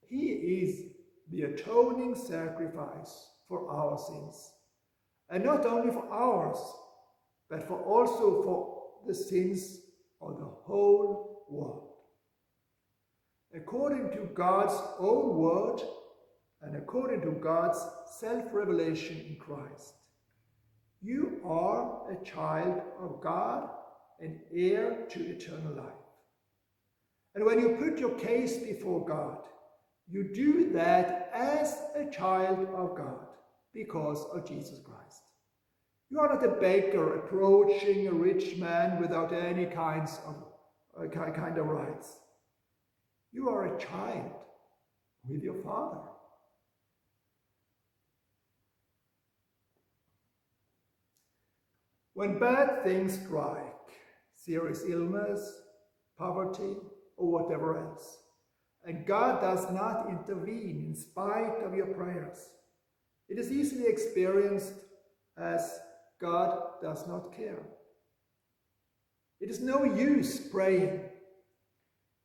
He 0.01 0.27
is 0.27 0.91
the 1.31 1.43
atoning 1.43 2.15
sacrifice 2.15 3.29
for 3.47 3.69
our 3.71 3.97
sins. 3.97 4.51
And 5.29 5.43
not 5.43 5.65
only 5.65 5.91
for 5.91 6.07
ours, 6.11 6.57
but 7.49 7.67
for 7.67 7.79
also 7.81 8.43
for 8.43 8.83
the 9.07 9.13
sins 9.13 9.79
of 10.21 10.37
the 10.37 10.45
whole 10.45 11.45
world. 11.49 11.89
According 13.55 14.11
to 14.11 14.29
God's 14.33 14.79
own 14.99 15.37
word 15.37 15.81
and 16.61 16.75
according 16.75 17.21
to 17.21 17.31
God's 17.31 17.79
self-revelation 18.19 19.17
in 19.29 19.37
Christ, 19.37 19.93
you 21.01 21.39
are 21.45 22.11
a 22.11 22.23
child 22.25 22.81
of 22.99 23.21
God 23.21 23.69
and 24.19 24.39
heir 24.53 25.05
to 25.09 25.19
eternal 25.21 25.75
life. 25.75 26.04
And 27.35 27.45
when 27.45 27.59
you 27.59 27.77
put 27.77 27.99
your 27.99 28.15
case 28.17 28.57
before 28.57 29.05
God, 29.05 29.37
you 30.07 30.33
do 30.33 30.71
that 30.71 31.29
as 31.33 31.77
a 31.95 32.09
child 32.09 32.67
of 32.75 32.95
God 32.95 33.27
because 33.73 34.25
of 34.33 34.47
Jesus 34.47 34.79
Christ. 34.85 35.21
You 36.09 36.19
are 36.19 36.33
not 36.33 36.45
a 36.45 36.59
baker 36.61 37.15
approaching 37.15 38.07
a 38.07 38.13
rich 38.13 38.55
man 38.57 39.01
without 39.01 39.33
any 39.33 39.65
kinds 39.65 40.19
of 40.25 40.35
uh, 40.97 41.07
kind 41.09 41.57
of 41.57 41.65
rights. 41.65 42.15
You 43.33 43.49
are 43.49 43.75
a 43.75 43.79
child 43.79 44.31
with 45.27 45.43
your 45.43 45.61
father. 45.61 45.99
When 52.13 52.39
bad 52.39 52.83
things 52.83 53.19
strike, 53.19 53.73
serious 54.35 54.83
illness, 54.87 55.51
poverty, 56.17 56.77
or 57.17 57.31
whatever 57.31 57.77
else. 57.77 58.17
And 58.83 59.05
God 59.05 59.41
does 59.41 59.69
not 59.71 60.09
intervene 60.09 60.85
in 60.87 60.95
spite 60.95 61.63
of 61.63 61.73
your 61.73 61.87
prayers. 61.87 62.49
It 63.27 63.39
is 63.39 63.51
easily 63.51 63.87
experienced 63.87 64.73
as 65.37 65.79
God 66.21 66.59
does 66.81 67.07
not 67.07 67.35
care. 67.35 67.63
It 69.41 69.49
is 69.49 69.59
no 69.59 69.83
use 69.83 70.39
praying. 70.39 71.01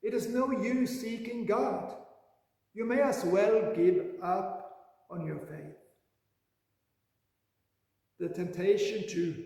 It 0.02 0.14
is 0.14 0.28
no 0.28 0.50
use 0.52 1.00
seeking 1.00 1.46
God. 1.46 1.94
You 2.74 2.84
may 2.84 3.00
as 3.00 3.24
well 3.24 3.72
give 3.74 4.04
up 4.22 4.60
on 5.10 5.26
your 5.26 5.38
faith. 5.38 5.76
The 8.20 8.28
temptation 8.28 9.08
to 9.08 9.44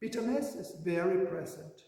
bitterness 0.00 0.54
is 0.54 0.76
very 0.82 1.26
present. 1.26 1.82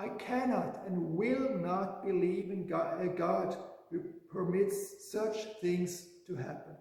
I 0.00 0.08
cannot 0.08 0.84
and 0.86 1.14
will 1.14 1.58
not 1.58 2.06
believe 2.06 2.50
in 2.50 2.66
God, 2.66 3.02
a 3.04 3.08
God 3.08 3.54
who 3.90 4.00
permits 4.32 5.12
such 5.12 5.36
things 5.60 6.06
to 6.26 6.36
happen. 6.36 6.74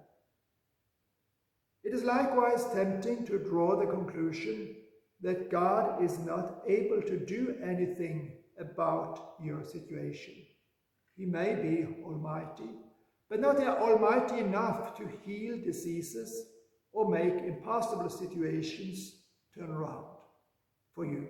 It 1.83 1.93
is 1.93 2.03
likewise 2.03 2.65
tempting 2.73 3.25
to 3.25 3.39
draw 3.39 3.75
the 3.75 3.91
conclusion 3.91 4.75
that 5.21 5.51
God 5.51 6.01
is 6.01 6.17
not 6.19 6.61
able 6.65 7.01
to 7.01 7.19
do 7.25 7.55
anything 7.61 8.37
about 8.57 9.33
your 9.43 9.65
situation. 9.65 10.35
He 11.17 11.25
may 11.25 11.55
be 11.55 12.01
almighty, 12.05 12.69
but 13.29 13.41
not 13.41 13.59
almighty 13.59 14.37
enough 14.37 14.95
to 14.97 15.09
heal 15.25 15.57
diseases 15.57 16.45
or 16.93 17.09
make 17.09 17.43
impossible 17.43 18.09
situations 18.09 19.15
turn 19.53 19.71
around 19.71 20.05
for 20.95 21.05
you. 21.05 21.27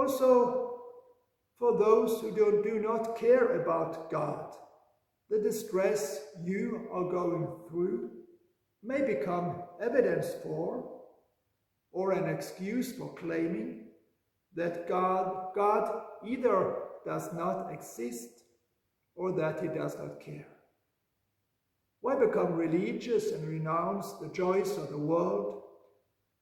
Also, 0.00 0.80
for 1.58 1.76
those 1.76 2.22
who 2.22 2.34
do, 2.34 2.62
do 2.64 2.80
not 2.80 3.18
care 3.18 3.60
about 3.60 4.10
God, 4.10 4.56
the 5.28 5.38
distress 5.38 6.22
you 6.42 6.88
are 6.90 7.04
going 7.04 7.46
through 7.68 8.08
may 8.82 9.02
become 9.02 9.62
evidence 9.78 10.28
for 10.42 10.90
or 11.92 12.12
an 12.12 12.34
excuse 12.34 12.92
for 12.92 13.14
claiming 13.14 13.88
that 14.56 14.88
God, 14.88 15.52
God 15.54 16.04
either 16.26 16.76
does 17.04 17.30
not 17.34 17.70
exist 17.70 18.44
or 19.14 19.32
that 19.32 19.60
he 19.60 19.68
does 19.68 19.98
not 19.98 20.18
care. 20.18 20.48
Why 22.00 22.14
become 22.14 22.54
religious 22.54 23.32
and 23.32 23.46
renounce 23.46 24.14
the 24.14 24.28
joys 24.28 24.78
of 24.78 24.88
the 24.88 24.96
world 24.96 25.59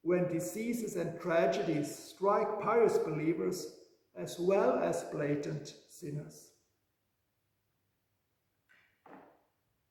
when 0.08 0.26
diseases 0.32 0.96
and 0.96 1.20
tragedies 1.20 1.94
strike 1.94 2.62
pious 2.62 2.96
believers 2.96 3.74
as 4.16 4.38
well 4.38 4.78
as 4.78 5.04
blatant 5.12 5.74
sinners. 5.90 6.52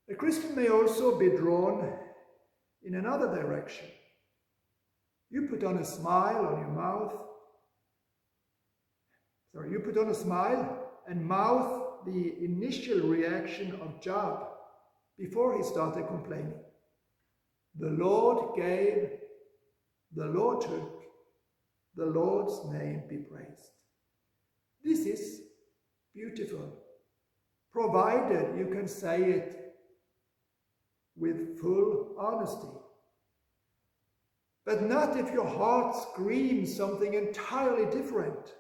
A 0.10 0.16
Christian 0.16 0.56
may 0.56 0.70
also 0.70 1.20
be 1.20 1.30
drawn 1.30 1.94
in 2.82 2.96
another 2.96 3.28
direction. 3.28 3.86
You 5.30 5.44
put 5.44 5.64
on 5.64 5.78
a 5.78 5.86
smile 5.86 6.48
on 6.48 6.62
your 6.62 6.72
mouth. 6.72 7.14
Sorry, 9.54 9.70
you 9.70 9.82
put 9.82 10.00
on 10.00 10.10
a 10.10 10.16
smile 10.16 10.94
and 11.08 11.24
mouth 11.24 12.06
the 12.08 12.44
initial 12.44 13.02
reaction 13.02 13.74
of 13.84 14.02
Job 14.02 14.48
before 15.20 15.56
he 15.56 15.62
started 15.62 16.08
complaining. 16.08 16.56
The 17.78 17.92
Lord 17.92 18.58
gave 18.58 19.12
the 20.16 20.26
Lord 20.26 20.62
took, 20.62 21.04
the 21.96 22.06
Lord's 22.06 22.60
name 22.72 23.04
be 23.10 23.18
praised. 23.18 23.72
This 24.84 25.06
is 25.06 25.42
beautiful, 26.14 26.80
provided 27.72 28.58
you 28.58 28.68
can 28.68 28.88
say 28.88 29.24
it 29.24 29.74
with 31.16 31.60
full 31.60 32.16
honesty. 32.20 32.68
But 34.66 34.84
not 34.84 35.18
if 35.18 35.32
your 35.32 35.48
heart 35.48 35.96
screams 35.96 36.76
something 36.76 37.14
entirely 37.14 37.86
different. 37.90 38.54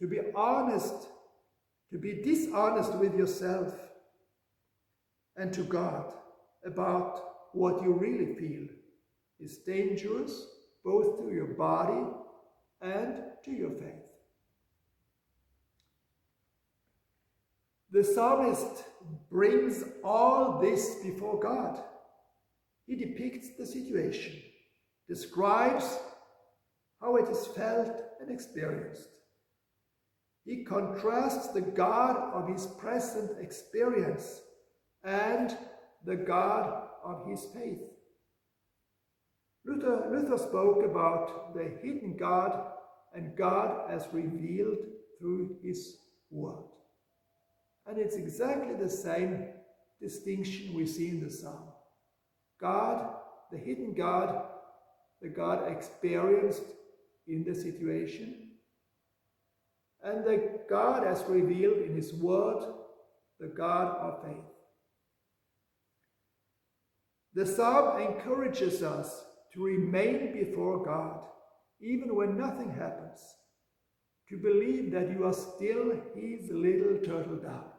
To 0.00 0.06
be 0.06 0.18
honest, 0.34 0.94
to 1.92 1.98
be 1.98 2.22
dishonest 2.22 2.94
with 2.94 3.16
yourself, 3.16 3.74
and 5.38 5.52
to 5.54 5.62
God 5.62 6.12
about 6.66 7.22
what 7.52 7.82
you 7.82 7.92
really 7.94 8.34
feel 8.34 8.68
is 9.40 9.58
dangerous 9.58 10.46
both 10.84 11.18
to 11.18 11.32
your 11.32 11.46
body 11.46 12.04
and 12.80 13.22
to 13.44 13.50
your 13.50 13.70
faith. 13.70 14.08
The 17.90 18.04
psalmist 18.04 18.84
brings 19.30 19.84
all 20.04 20.60
this 20.60 20.96
before 21.02 21.40
God. 21.40 21.82
He 22.86 22.96
depicts 22.96 23.50
the 23.58 23.66
situation, 23.66 24.42
describes 25.08 25.98
how 27.00 27.16
it 27.16 27.28
is 27.28 27.46
felt 27.46 27.94
and 28.20 28.30
experienced. 28.30 29.08
He 30.44 30.64
contrasts 30.64 31.48
the 31.48 31.60
God 31.60 32.32
of 32.32 32.48
his 32.48 32.66
present 32.66 33.32
experience 33.40 34.40
and 35.04 35.56
the 36.04 36.16
God 36.16 36.88
of 37.04 37.26
his 37.28 37.44
faith. 37.54 37.80
Luther, 39.68 40.08
Luther 40.10 40.38
spoke 40.38 40.82
about 40.82 41.54
the 41.54 41.64
hidden 41.82 42.16
God 42.18 42.58
and 43.14 43.36
God 43.36 43.90
as 43.90 44.08
revealed 44.12 44.78
through 45.18 45.56
his 45.62 45.98
word. 46.30 46.64
And 47.86 47.98
it's 47.98 48.16
exactly 48.16 48.74
the 48.76 48.88
same 48.88 49.44
distinction 50.00 50.72
we 50.72 50.86
see 50.86 51.10
in 51.10 51.22
the 51.22 51.30
psalm. 51.30 51.68
God, 52.58 53.10
the 53.52 53.58
hidden 53.58 53.92
God, 53.92 54.42
the 55.20 55.28
God 55.28 55.70
experienced 55.70 56.62
in 57.26 57.44
the 57.44 57.54
situation, 57.54 58.52
and 60.02 60.24
the 60.24 60.60
God 60.70 61.06
as 61.06 61.24
revealed 61.28 61.78
in 61.78 61.94
his 61.94 62.14
word, 62.14 62.72
the 63.38 63.48
God 63.48 63.96
of 63.98 64.22
faith. 64.22 64.44
The 67.34 67.44
psalm 67.44 68.00
encourages 68.00 68.82
us 68.82 69.24
to 69.58 69.64
remain 69.64 70.32
before 70.32 70.84
God, 70.84 71.18
even 71.80 72.14
when 72.14 72.38
nothing 72.38 72.70
happens, 72.70 73.18
to 74.28 74.36
believe 74.36 74.92
that 74.92 75.10
you 75.10 75.24
are 75.24 75.32
still 75.32 75.94
his 76.14 76.48
little 76.50 76.98
turtle 76.98 77.38
dove, 77.42 77.72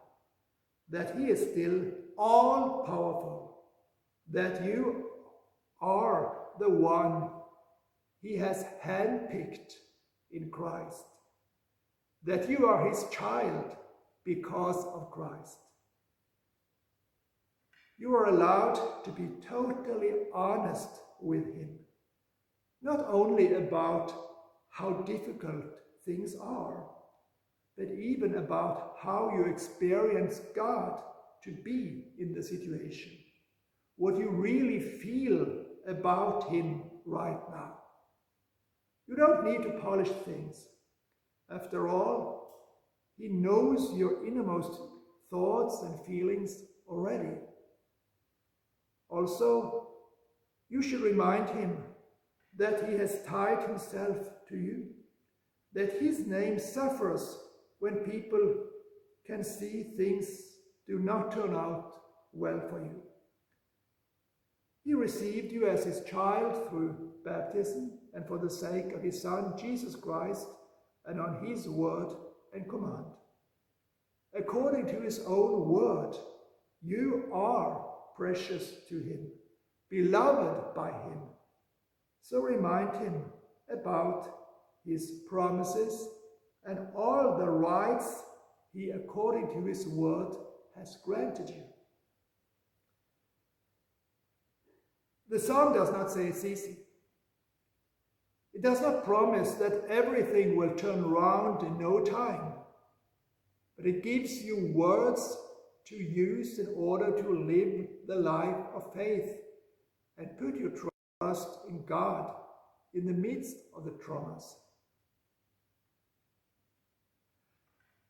that 0.90 1.18
he 1.18 1.28
is 1.28 1.40
still 1.40 1.84
all 2.18 2.84
powerful, 2.86 3.64
that 4.30 4.66
you 4.66 5.10
are 5.82 6.36
the 6.60 6.70
one 6.70 7.30
he 8.22 8.36
has 8.36 8.66
handpicked 8.84 9.76
in 10.32 10.50
Christ, 10.50 11.06
that 12.26 12.50
you 12.50 12.66
are 12.66 12.90
his 12.90 13.06
child 13.10 13.78
because 14.26 14.86
of 14.86 15.12
Christ. 15.12 15.60
You 17.98 18.14
are 18.16 18.26
allowed 18.26 19.04
to 19.06 19.12
be 19.12 19.30
totally 19.48 20.12
honest 20.34 20.90
with 21.22 21.46
Him, 21.56 21.70
not 22.82 23.06
only 23.10 23.54
about 23.54 24.14
how 24.70 25.04
difficult 25.06 25.66
things 26.06 26.36
are, 26.42 26.86
but 27.78 27.88
even 27.92 28.36
about 28.36 28.96
how 29.02 29.32
you 29.36 29.52
experience 29.52 30.42
God 30.56 31.00
to 31.44 31.52
be 31.64 32.04
in 32.20 32.34
the 32.34 32.44
situation, 32.44 33.12
what 33.96 34.18
you 34.18 34.30
really 34.30 34.80
feel 34.80 35.48
about 35.88 36.50
Him 36.50 36.84
right 37.06 37.40
now. 37.50 37.76
You 39.08 39.16
don't 39.16 39.46
need 39.46 39.64
to 39.64 39.80
polish 39.80 40.12
things. 40.26 40.68
After 41.50 41.88
all, 41.88 42.76
He 43.18 43.28
knows 43.28 43.98
your 43.98 44.26
innermost 44.26 44.80
thoughts 45.30 45.82
and 45.84 46.06
feelings 46.06 46.64
already. 46.88 47.36
Also, 49.10 49.88
you 50.70 50.82
should 50.82 51.02
remind 51.02 51.50
him 51.50 51.84
that 52.58 52.88
he 52.90 52.96
has 52.98 53.24
tied 53.24 53.68
himself 53.68 54.18
to 54.48 54.58
you, 54.58 54.88
that 55.74 56.00
his 56.00 56.26
name 56.26 56.60
suffers 56.60 57.38
when 57.80 57.96
people 57.96 58.66
can 59.26 59.44
see 59.44 59.88
things 59.98 60.28
do 60.88 61.00
not 61.00 61.32
turn 61.32 61.56
out 61.56 61.94
well 62.32 62.62
for 62.70 62.80
you. 62.80 63.02
He 64.84 64.94
received 64.94 65.52
you 65.52 65.68
as 65.68 65.84
his 65.84 66.02
child 66.02 66.68
through 66.70 66.96
baptism 67.24 67.92
and 68.14 68.26
for 68.28 68.38
the 68.38 68.50
sake 68.50 68.94
of 68.94 69.04
his 69.04 69.22
Son, 69.22 69.54
Jesus 69.58 69.96
Christ, 69.96 70.48
and 71.06 71.20
on 71.20 71.46
his 71.46 71.68
word 71.70 72.16
and 72.54 72.68
command. 72.68 73.06
According 74.38 74.88
to 74.88 75.02
his 75.02 75.20
own 75.26 75.68
word, 75.70 76.16
you 76.82 77.26
are 77.34 77.86
precious 78.16 78.74
to 78.90 78.96
him, 78.96 79.28
beloved 79.90 80.76
by 80.76 80.90
him. 80.90 81.20
So 82.22 82.42
remind 82.42 82.96
him 82.96 83.24
about 83.72 84.30
his 84.86 85.22
promises 85.30 86.08
and 86.66 86.80
all 86.96 87.38
the 87.38 87.50
rights 87.50 88.24
he, 88.74 88.90
according 88.90 89.48
to 89.54 89.66
his 89.66 89.88
word, 89.88 90.36
has 90.78 90.98
granted 91.04 91.50
you. 91.50 91.64
The 95.30 95.40
psalm 95.40 95.74
does 95.74 95.92
not 95.92 96.12
say 96.12 96.28
it's 96.28 96.46
easy. 96.46 96.78
It 98.54 98.62
does 98.62 98.82
not 98.82 99.06
promise 99.06 99.54
that 99.54 99.86
everything 99.88 100.56
will 100.56 100.76
turn 100.76 101.04
around 101.04 101.66
in 101.66 101.80
no 101.80 102.00
time, 102.00 102.54
but 103.78 103.86
it 103.86 104.04
gives 104.04 104.42
you 104.44 104.72
words 104.74 105.38
to 105.86 105.96
use 105.96 106.60
in 106.60 106.74
order 106.76 107.12
to 107.22 107.30
live 107.30 107.88
the 108.08 108.16
life 108.16 108.58
of 108.74 108.94
faith 108.94 109.39
and 110.20 110.38
put 110.38 110.60
your 110.60 110.72
trust 111.22 111.48
in 111.68 111.84
God 111.86 112.32
in 112.94 113.06
the 113.06 113.14
midst 113.14 113.56
of 113.76 113.86
the 113.86 113.92
traumas. 113.92 114.56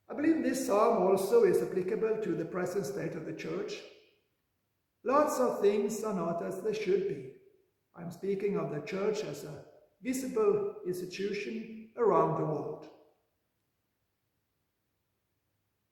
I 0.09 0.15
believe 0.15 0.41
this 0.41 0.65
psalm 0.65 1.03
also 1.03 1.43
is 1.43 1.61
applicable 1.61 2.17
to 2.23 2.35
the 2.35 2.45
present 2.45 2.85
state 2.87 3.13
of 3.13 3.25
the 3.25 3.33
church. 3.33 3.75
Lots 5.05 5.39
of 5.39 5.61
things 5.61 6.03
are 6.03 6.15
not 6.15 6.43
as 6.43 6.61
they 6.61 6.73
should 6.73 7.07
be. 7.07 7.27
I'm 7.95 8.11
speaking 8.11 8.57
of 8.57 8.71
the 8.71 8.81
church 8.81 9.23
as 9.23 9.43
a 9.43 9.65
visible 10.01 10.75
institution 10.87 11.89
around 11.97 12.39
the 12.39 12.45
world. 12.45 12.87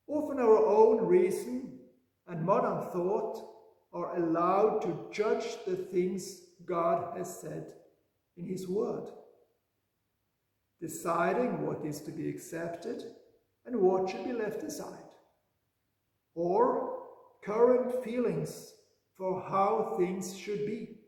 Often 0.08 0.39
our 0.39 0.65
own 0.65 1.06
reason 1.06 1.80
and 2.27 2.43
modern 2.43 2.89
thought 2.91 3.57
are 3.98 4.16
allowed 4.18 4.82
to 4.84 5.08
judge 5.12 5.58
the 5.66 5.76
things 5.76 6.42
God 6.66 7.18
has 7.18 7.40
said 7.42 7.74
in 8.38 8.46
His 8.46 8.68
Word, 8.68 9.10
deciding 10.80 11.66
what 11.66 11.84
is 11.84 12.02
to 12.02 12.12
be 12.12 12.30
accepted 12.30 13.04
and 13.66 13.76
what 13.76 14.10
should 14.10 14.24
be 14.24 14.34
left 14.34 14.62
aside, 14.62 15.10
or 16.36 17.00
current 17.44 18.04
feelings 18.04 18.74
for 19.18 19.42
how 19.50 19.96
things 19.98 20.38
should 20.38 20.66
be, 20.68 21.00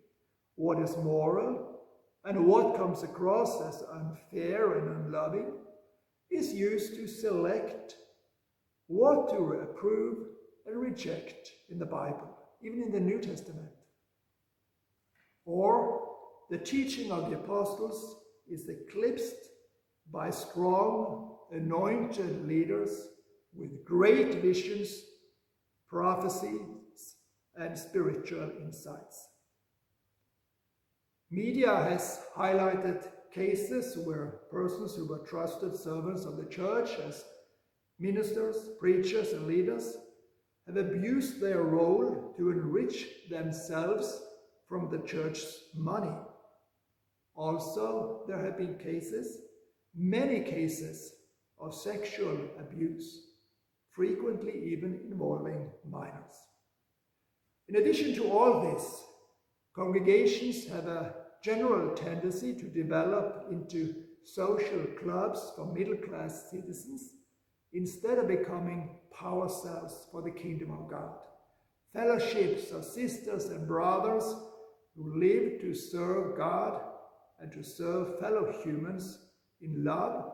what 0.55 0.79
is 0.79 0.97
moral, 0.97 1.81
and 2.25 2.47
what 2.47 2.75
comes 2.75 3.03
across 3.03 3.61
as 3.61 3.83
unfair 3.93 4.79
and 4.79 5.05
unloving 5.05 5.51
is 6.31 6.53
used 6.53 6.95
to 6.95 7.07
select 7.07 7.95
what 8.87 9.29
to 9.29 9.35
approve 9.61 10.25
and 10.65 10.81
reject 10.81 11.51
in 11.69 11.77
the 11.77 11.85
Bible, 11.85 12.38
even 12.61 12.83
in 12.83 12.91
the 12.91 12.99
New 12.99 13.19
Testament. 13.19 13.69
Or 15.45 16.07
the 16.49 16.57
teaching 16.57 17.11
of 17.11 17.29
the 17.29 17.37
apostles 17.37 18.17
is 18.47 18.69
eclipsed 18.69 19.35
by 20.11 20.29
strong, 20.29 21.37
anointed 21.51 22.47
leaders 22.47 23.07
with 23.53 23.85
great 23.85 24.35
visions, 24.41 25.03
prophecies, 25.89 27.15
and 27.55 27.77
spiritual 27.77 28.51
insights. 28.61 29.27
Media 31.31 31.75
has 31.75 32.21
highlighted 32.35 33.07
cases 33.33 33.97
where 34.05 34.39
persons 34.51 34.95
who 34.95 35.07
were 35.07 35.19
trusted 35.19 35.75
servants 35.75 36.25
of 36.25 36.37
the 36.37 36.45
church 36.45 36.89
as 37.07 37.23
ministers, 37.99 38.69
preachers, 38.79 39.33
and 39.33 39.47
leaders 39.47 39.97
have 40.69 40.77
abused 40.77 41.41
their 41.41 41.63
role 41.63 42.35
to 42.37 42.51
enrich 42.51 43.07
themselves 43.29 44.21
from 44.67 44.89
the 44.91 44.99
church's 44.99 45.63
money. 45.75 46.15
Also, 47.35 48.23
there 48.27 48.43
have 48.43 48.57
been 48.57 48.77
cases, 48.77 49.39
many 49.95 50.41
cases, 50.41 51.13
of 51.59 51.73
sexual 51.73 52.37
abuse, 52.59 53.29
frequently 53.95 54.71
even 54.71 54.99
involving 55.09 55.69
minors. 55.89 56.35
In 57.67 57.77
addition 57.77 58.13
to 58.15 58.31
all 58.31 58.61
this, 58.61 59.03
congregations 59.75 60.67
have 60.67 60.85
a 60.85 61.15
general 61.43 61.95
tendency 61.95 62.53
to 62.53 62.65
develop 62.65 63.47
into 63.49 63.95
social 64.23 64.85
clubs 65.01 65.51
for 65.55 65.65
middle-class 65.73 66.51
citizens 66.51 67.13
instead 67.73 68.17
of 68.17 68.27
becoming 68.27 68.97
power 69.17 69.49
cells 69.49 70.07
for 70.11 70.21
the 70.21 70.31
kingdom 70.31 70.71
of 70.71 70.89
God, 70.89 71.11
fellowships 71.93 72.71
of 72.71 72.83
sisters 72.83 73.45
and 73.45 73.67
brothers 73.67 74.23
who 74.95 75.19
live 75.19 75.61
to 75.61 75.73
serve 75.73 76.37
God 76.37 76.81
and 77.39 77.51
to 77.51 77.63
serve 77.63 78.19
fellow 78.19 78.51
humans 78.63 79.19
in 79.61 79.83
love, 79.83 80.33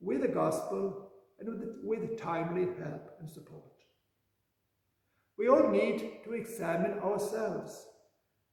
with 0.00 0.22
the 0.22 0.28
gospel, 0.28 1.10
and 1.38 1.48
with, 1.48 1.68
with 1.82 2.20
timely 2.20 2.66
help 2.82 3.10
and 3.20 3.28
support. 3.28 3.64
We 5.38 5.48
all 5.48 5.68
need 5.68 6.22
to 6.24 6.32
examine 6.32 6.98
ourselves, 6.98 7.86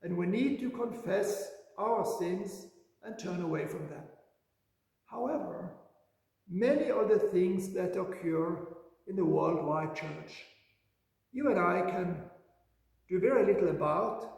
and 0.01 0.17
we 0.17 0.25
need 0.25 0.59
to 0.61 0.69
confess 0.69 1.49
our 1.77 2.05
sins 2.19 2.67
and 3.03 3.19
turn 3.19 3.41
away 3.41 3.67
from 3.67 3.87
them. 3.89 4.03
However, 5.05 5.71
many 6.49 6.89
of 6.89 7.09
the 7.09 7.19
things 7.19 7.73
that 7.73 7.99
occur 7.99 8.57
in 9.07 9.15
the 9.15 9.25
worldwide 9.25 9.95
church, 9.95 10.45
you 11.31 11.49
and 11.49 11.59
I 11.59 11.81
can 11.89 12.17
do 13.09 13.19
very 13.19 13.45
little 13.45 13.69
about, 13.69 14.31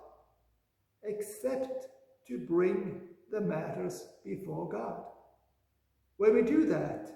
except 1.03 1.87
to 2.27 2.37
bring 2.37 3.01
the 3.31 3.41
matters 3.41 4.07
before 4.23 4.69
God. 4.69 5.03
When 6.17 6.35
we 6.35 6.41
do 6.41 6.65
that, 6.65 7.11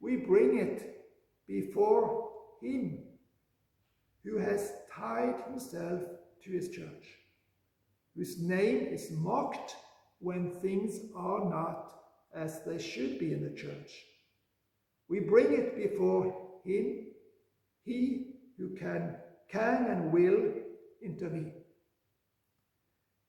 we 0.00 0.16
bring 0.16 0.58
it 0.58 1.04
before 1.46 2.30
Him 2.60 2.98
who 4.24 4.38
has 4.38 4.72
tied 4.92 5.34
Himself 5.48 6.02
to 6.44 6.50
His 6.50 6.68
church, 6.68 7.18
whose 8.16 8.40
name 8.40 8.86
is 8.86 9.10
mocked 9.10 9.76
when 10.18 10.50
things 10.60 11.00
are 11.14 11.48
not 11.48 12.00
as 12.34 12.62
they 12.64 12.78
should 12.78 13.18
be 13.18 13.32
in 13.32 13.42
the 13.42 13.56
church. 13.56 14.04
We 15.12 15.20
bring 15.20 15.52
it 15.52 15.76
before 15.76 16.34
Him, 16.64 17.08
He 17.84 18.28
who 18.56 18.74
can, 18.74 19.14
can 19.50 19.84
and 19.90 20.10
will 20.10 20.54
intervene. 21.04 21.52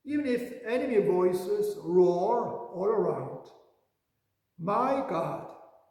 Even 0.06 0.26
if 0.26 0.66
enemy 0.66 1.06
voices 1.06 1.76
roar 1.84 2.70
all 2.74 2.86
around, 2.86 3.48
my 4.58 5.04
God 5.10 5.48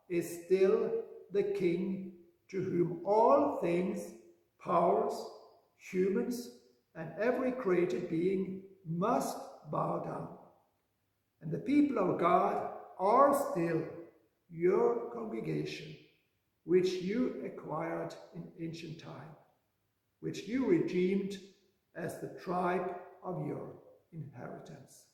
is 0.08 0.44
still 0.46 0.90
the 1.30 1.42
King 1.42 2.12
to 2.52 2.62
whom 2.62 3.02
all 3.04 3.58
things, 3.60 4.00
powers, 4.64 5.12
humans, 5.90 6.48
and 6.94 7.10
every 7.20 7.52
created 7.52 8.08
being 8.08 8.62
must 8.88 9.36
bow 9.70 10.02
down. 10.02 10.28
And 11.42 11.52
the 11.52 11.58
people 11.58 11.98
of 11.98 12.18
God 12.18 12.70
are 12.98 13.34
still 13.50 13.82
your 14.52 15.10
congregation, 15.12 15.96
which 16.64 16.90
you 16.92 17.42
acquired 17.44 18.14
in 18.34 18.44
ancient 18.60 19.00
time, 19.00 19.36
which 20.20 20.46
you 20.46 20.66
redeemed 20.66 21.38
as 21.96 22.20
the 22.20 22.28
tribe 22.42 22.94
of 23.24 23.46
your 23.46 23.72
inheritance. 24.12 25.04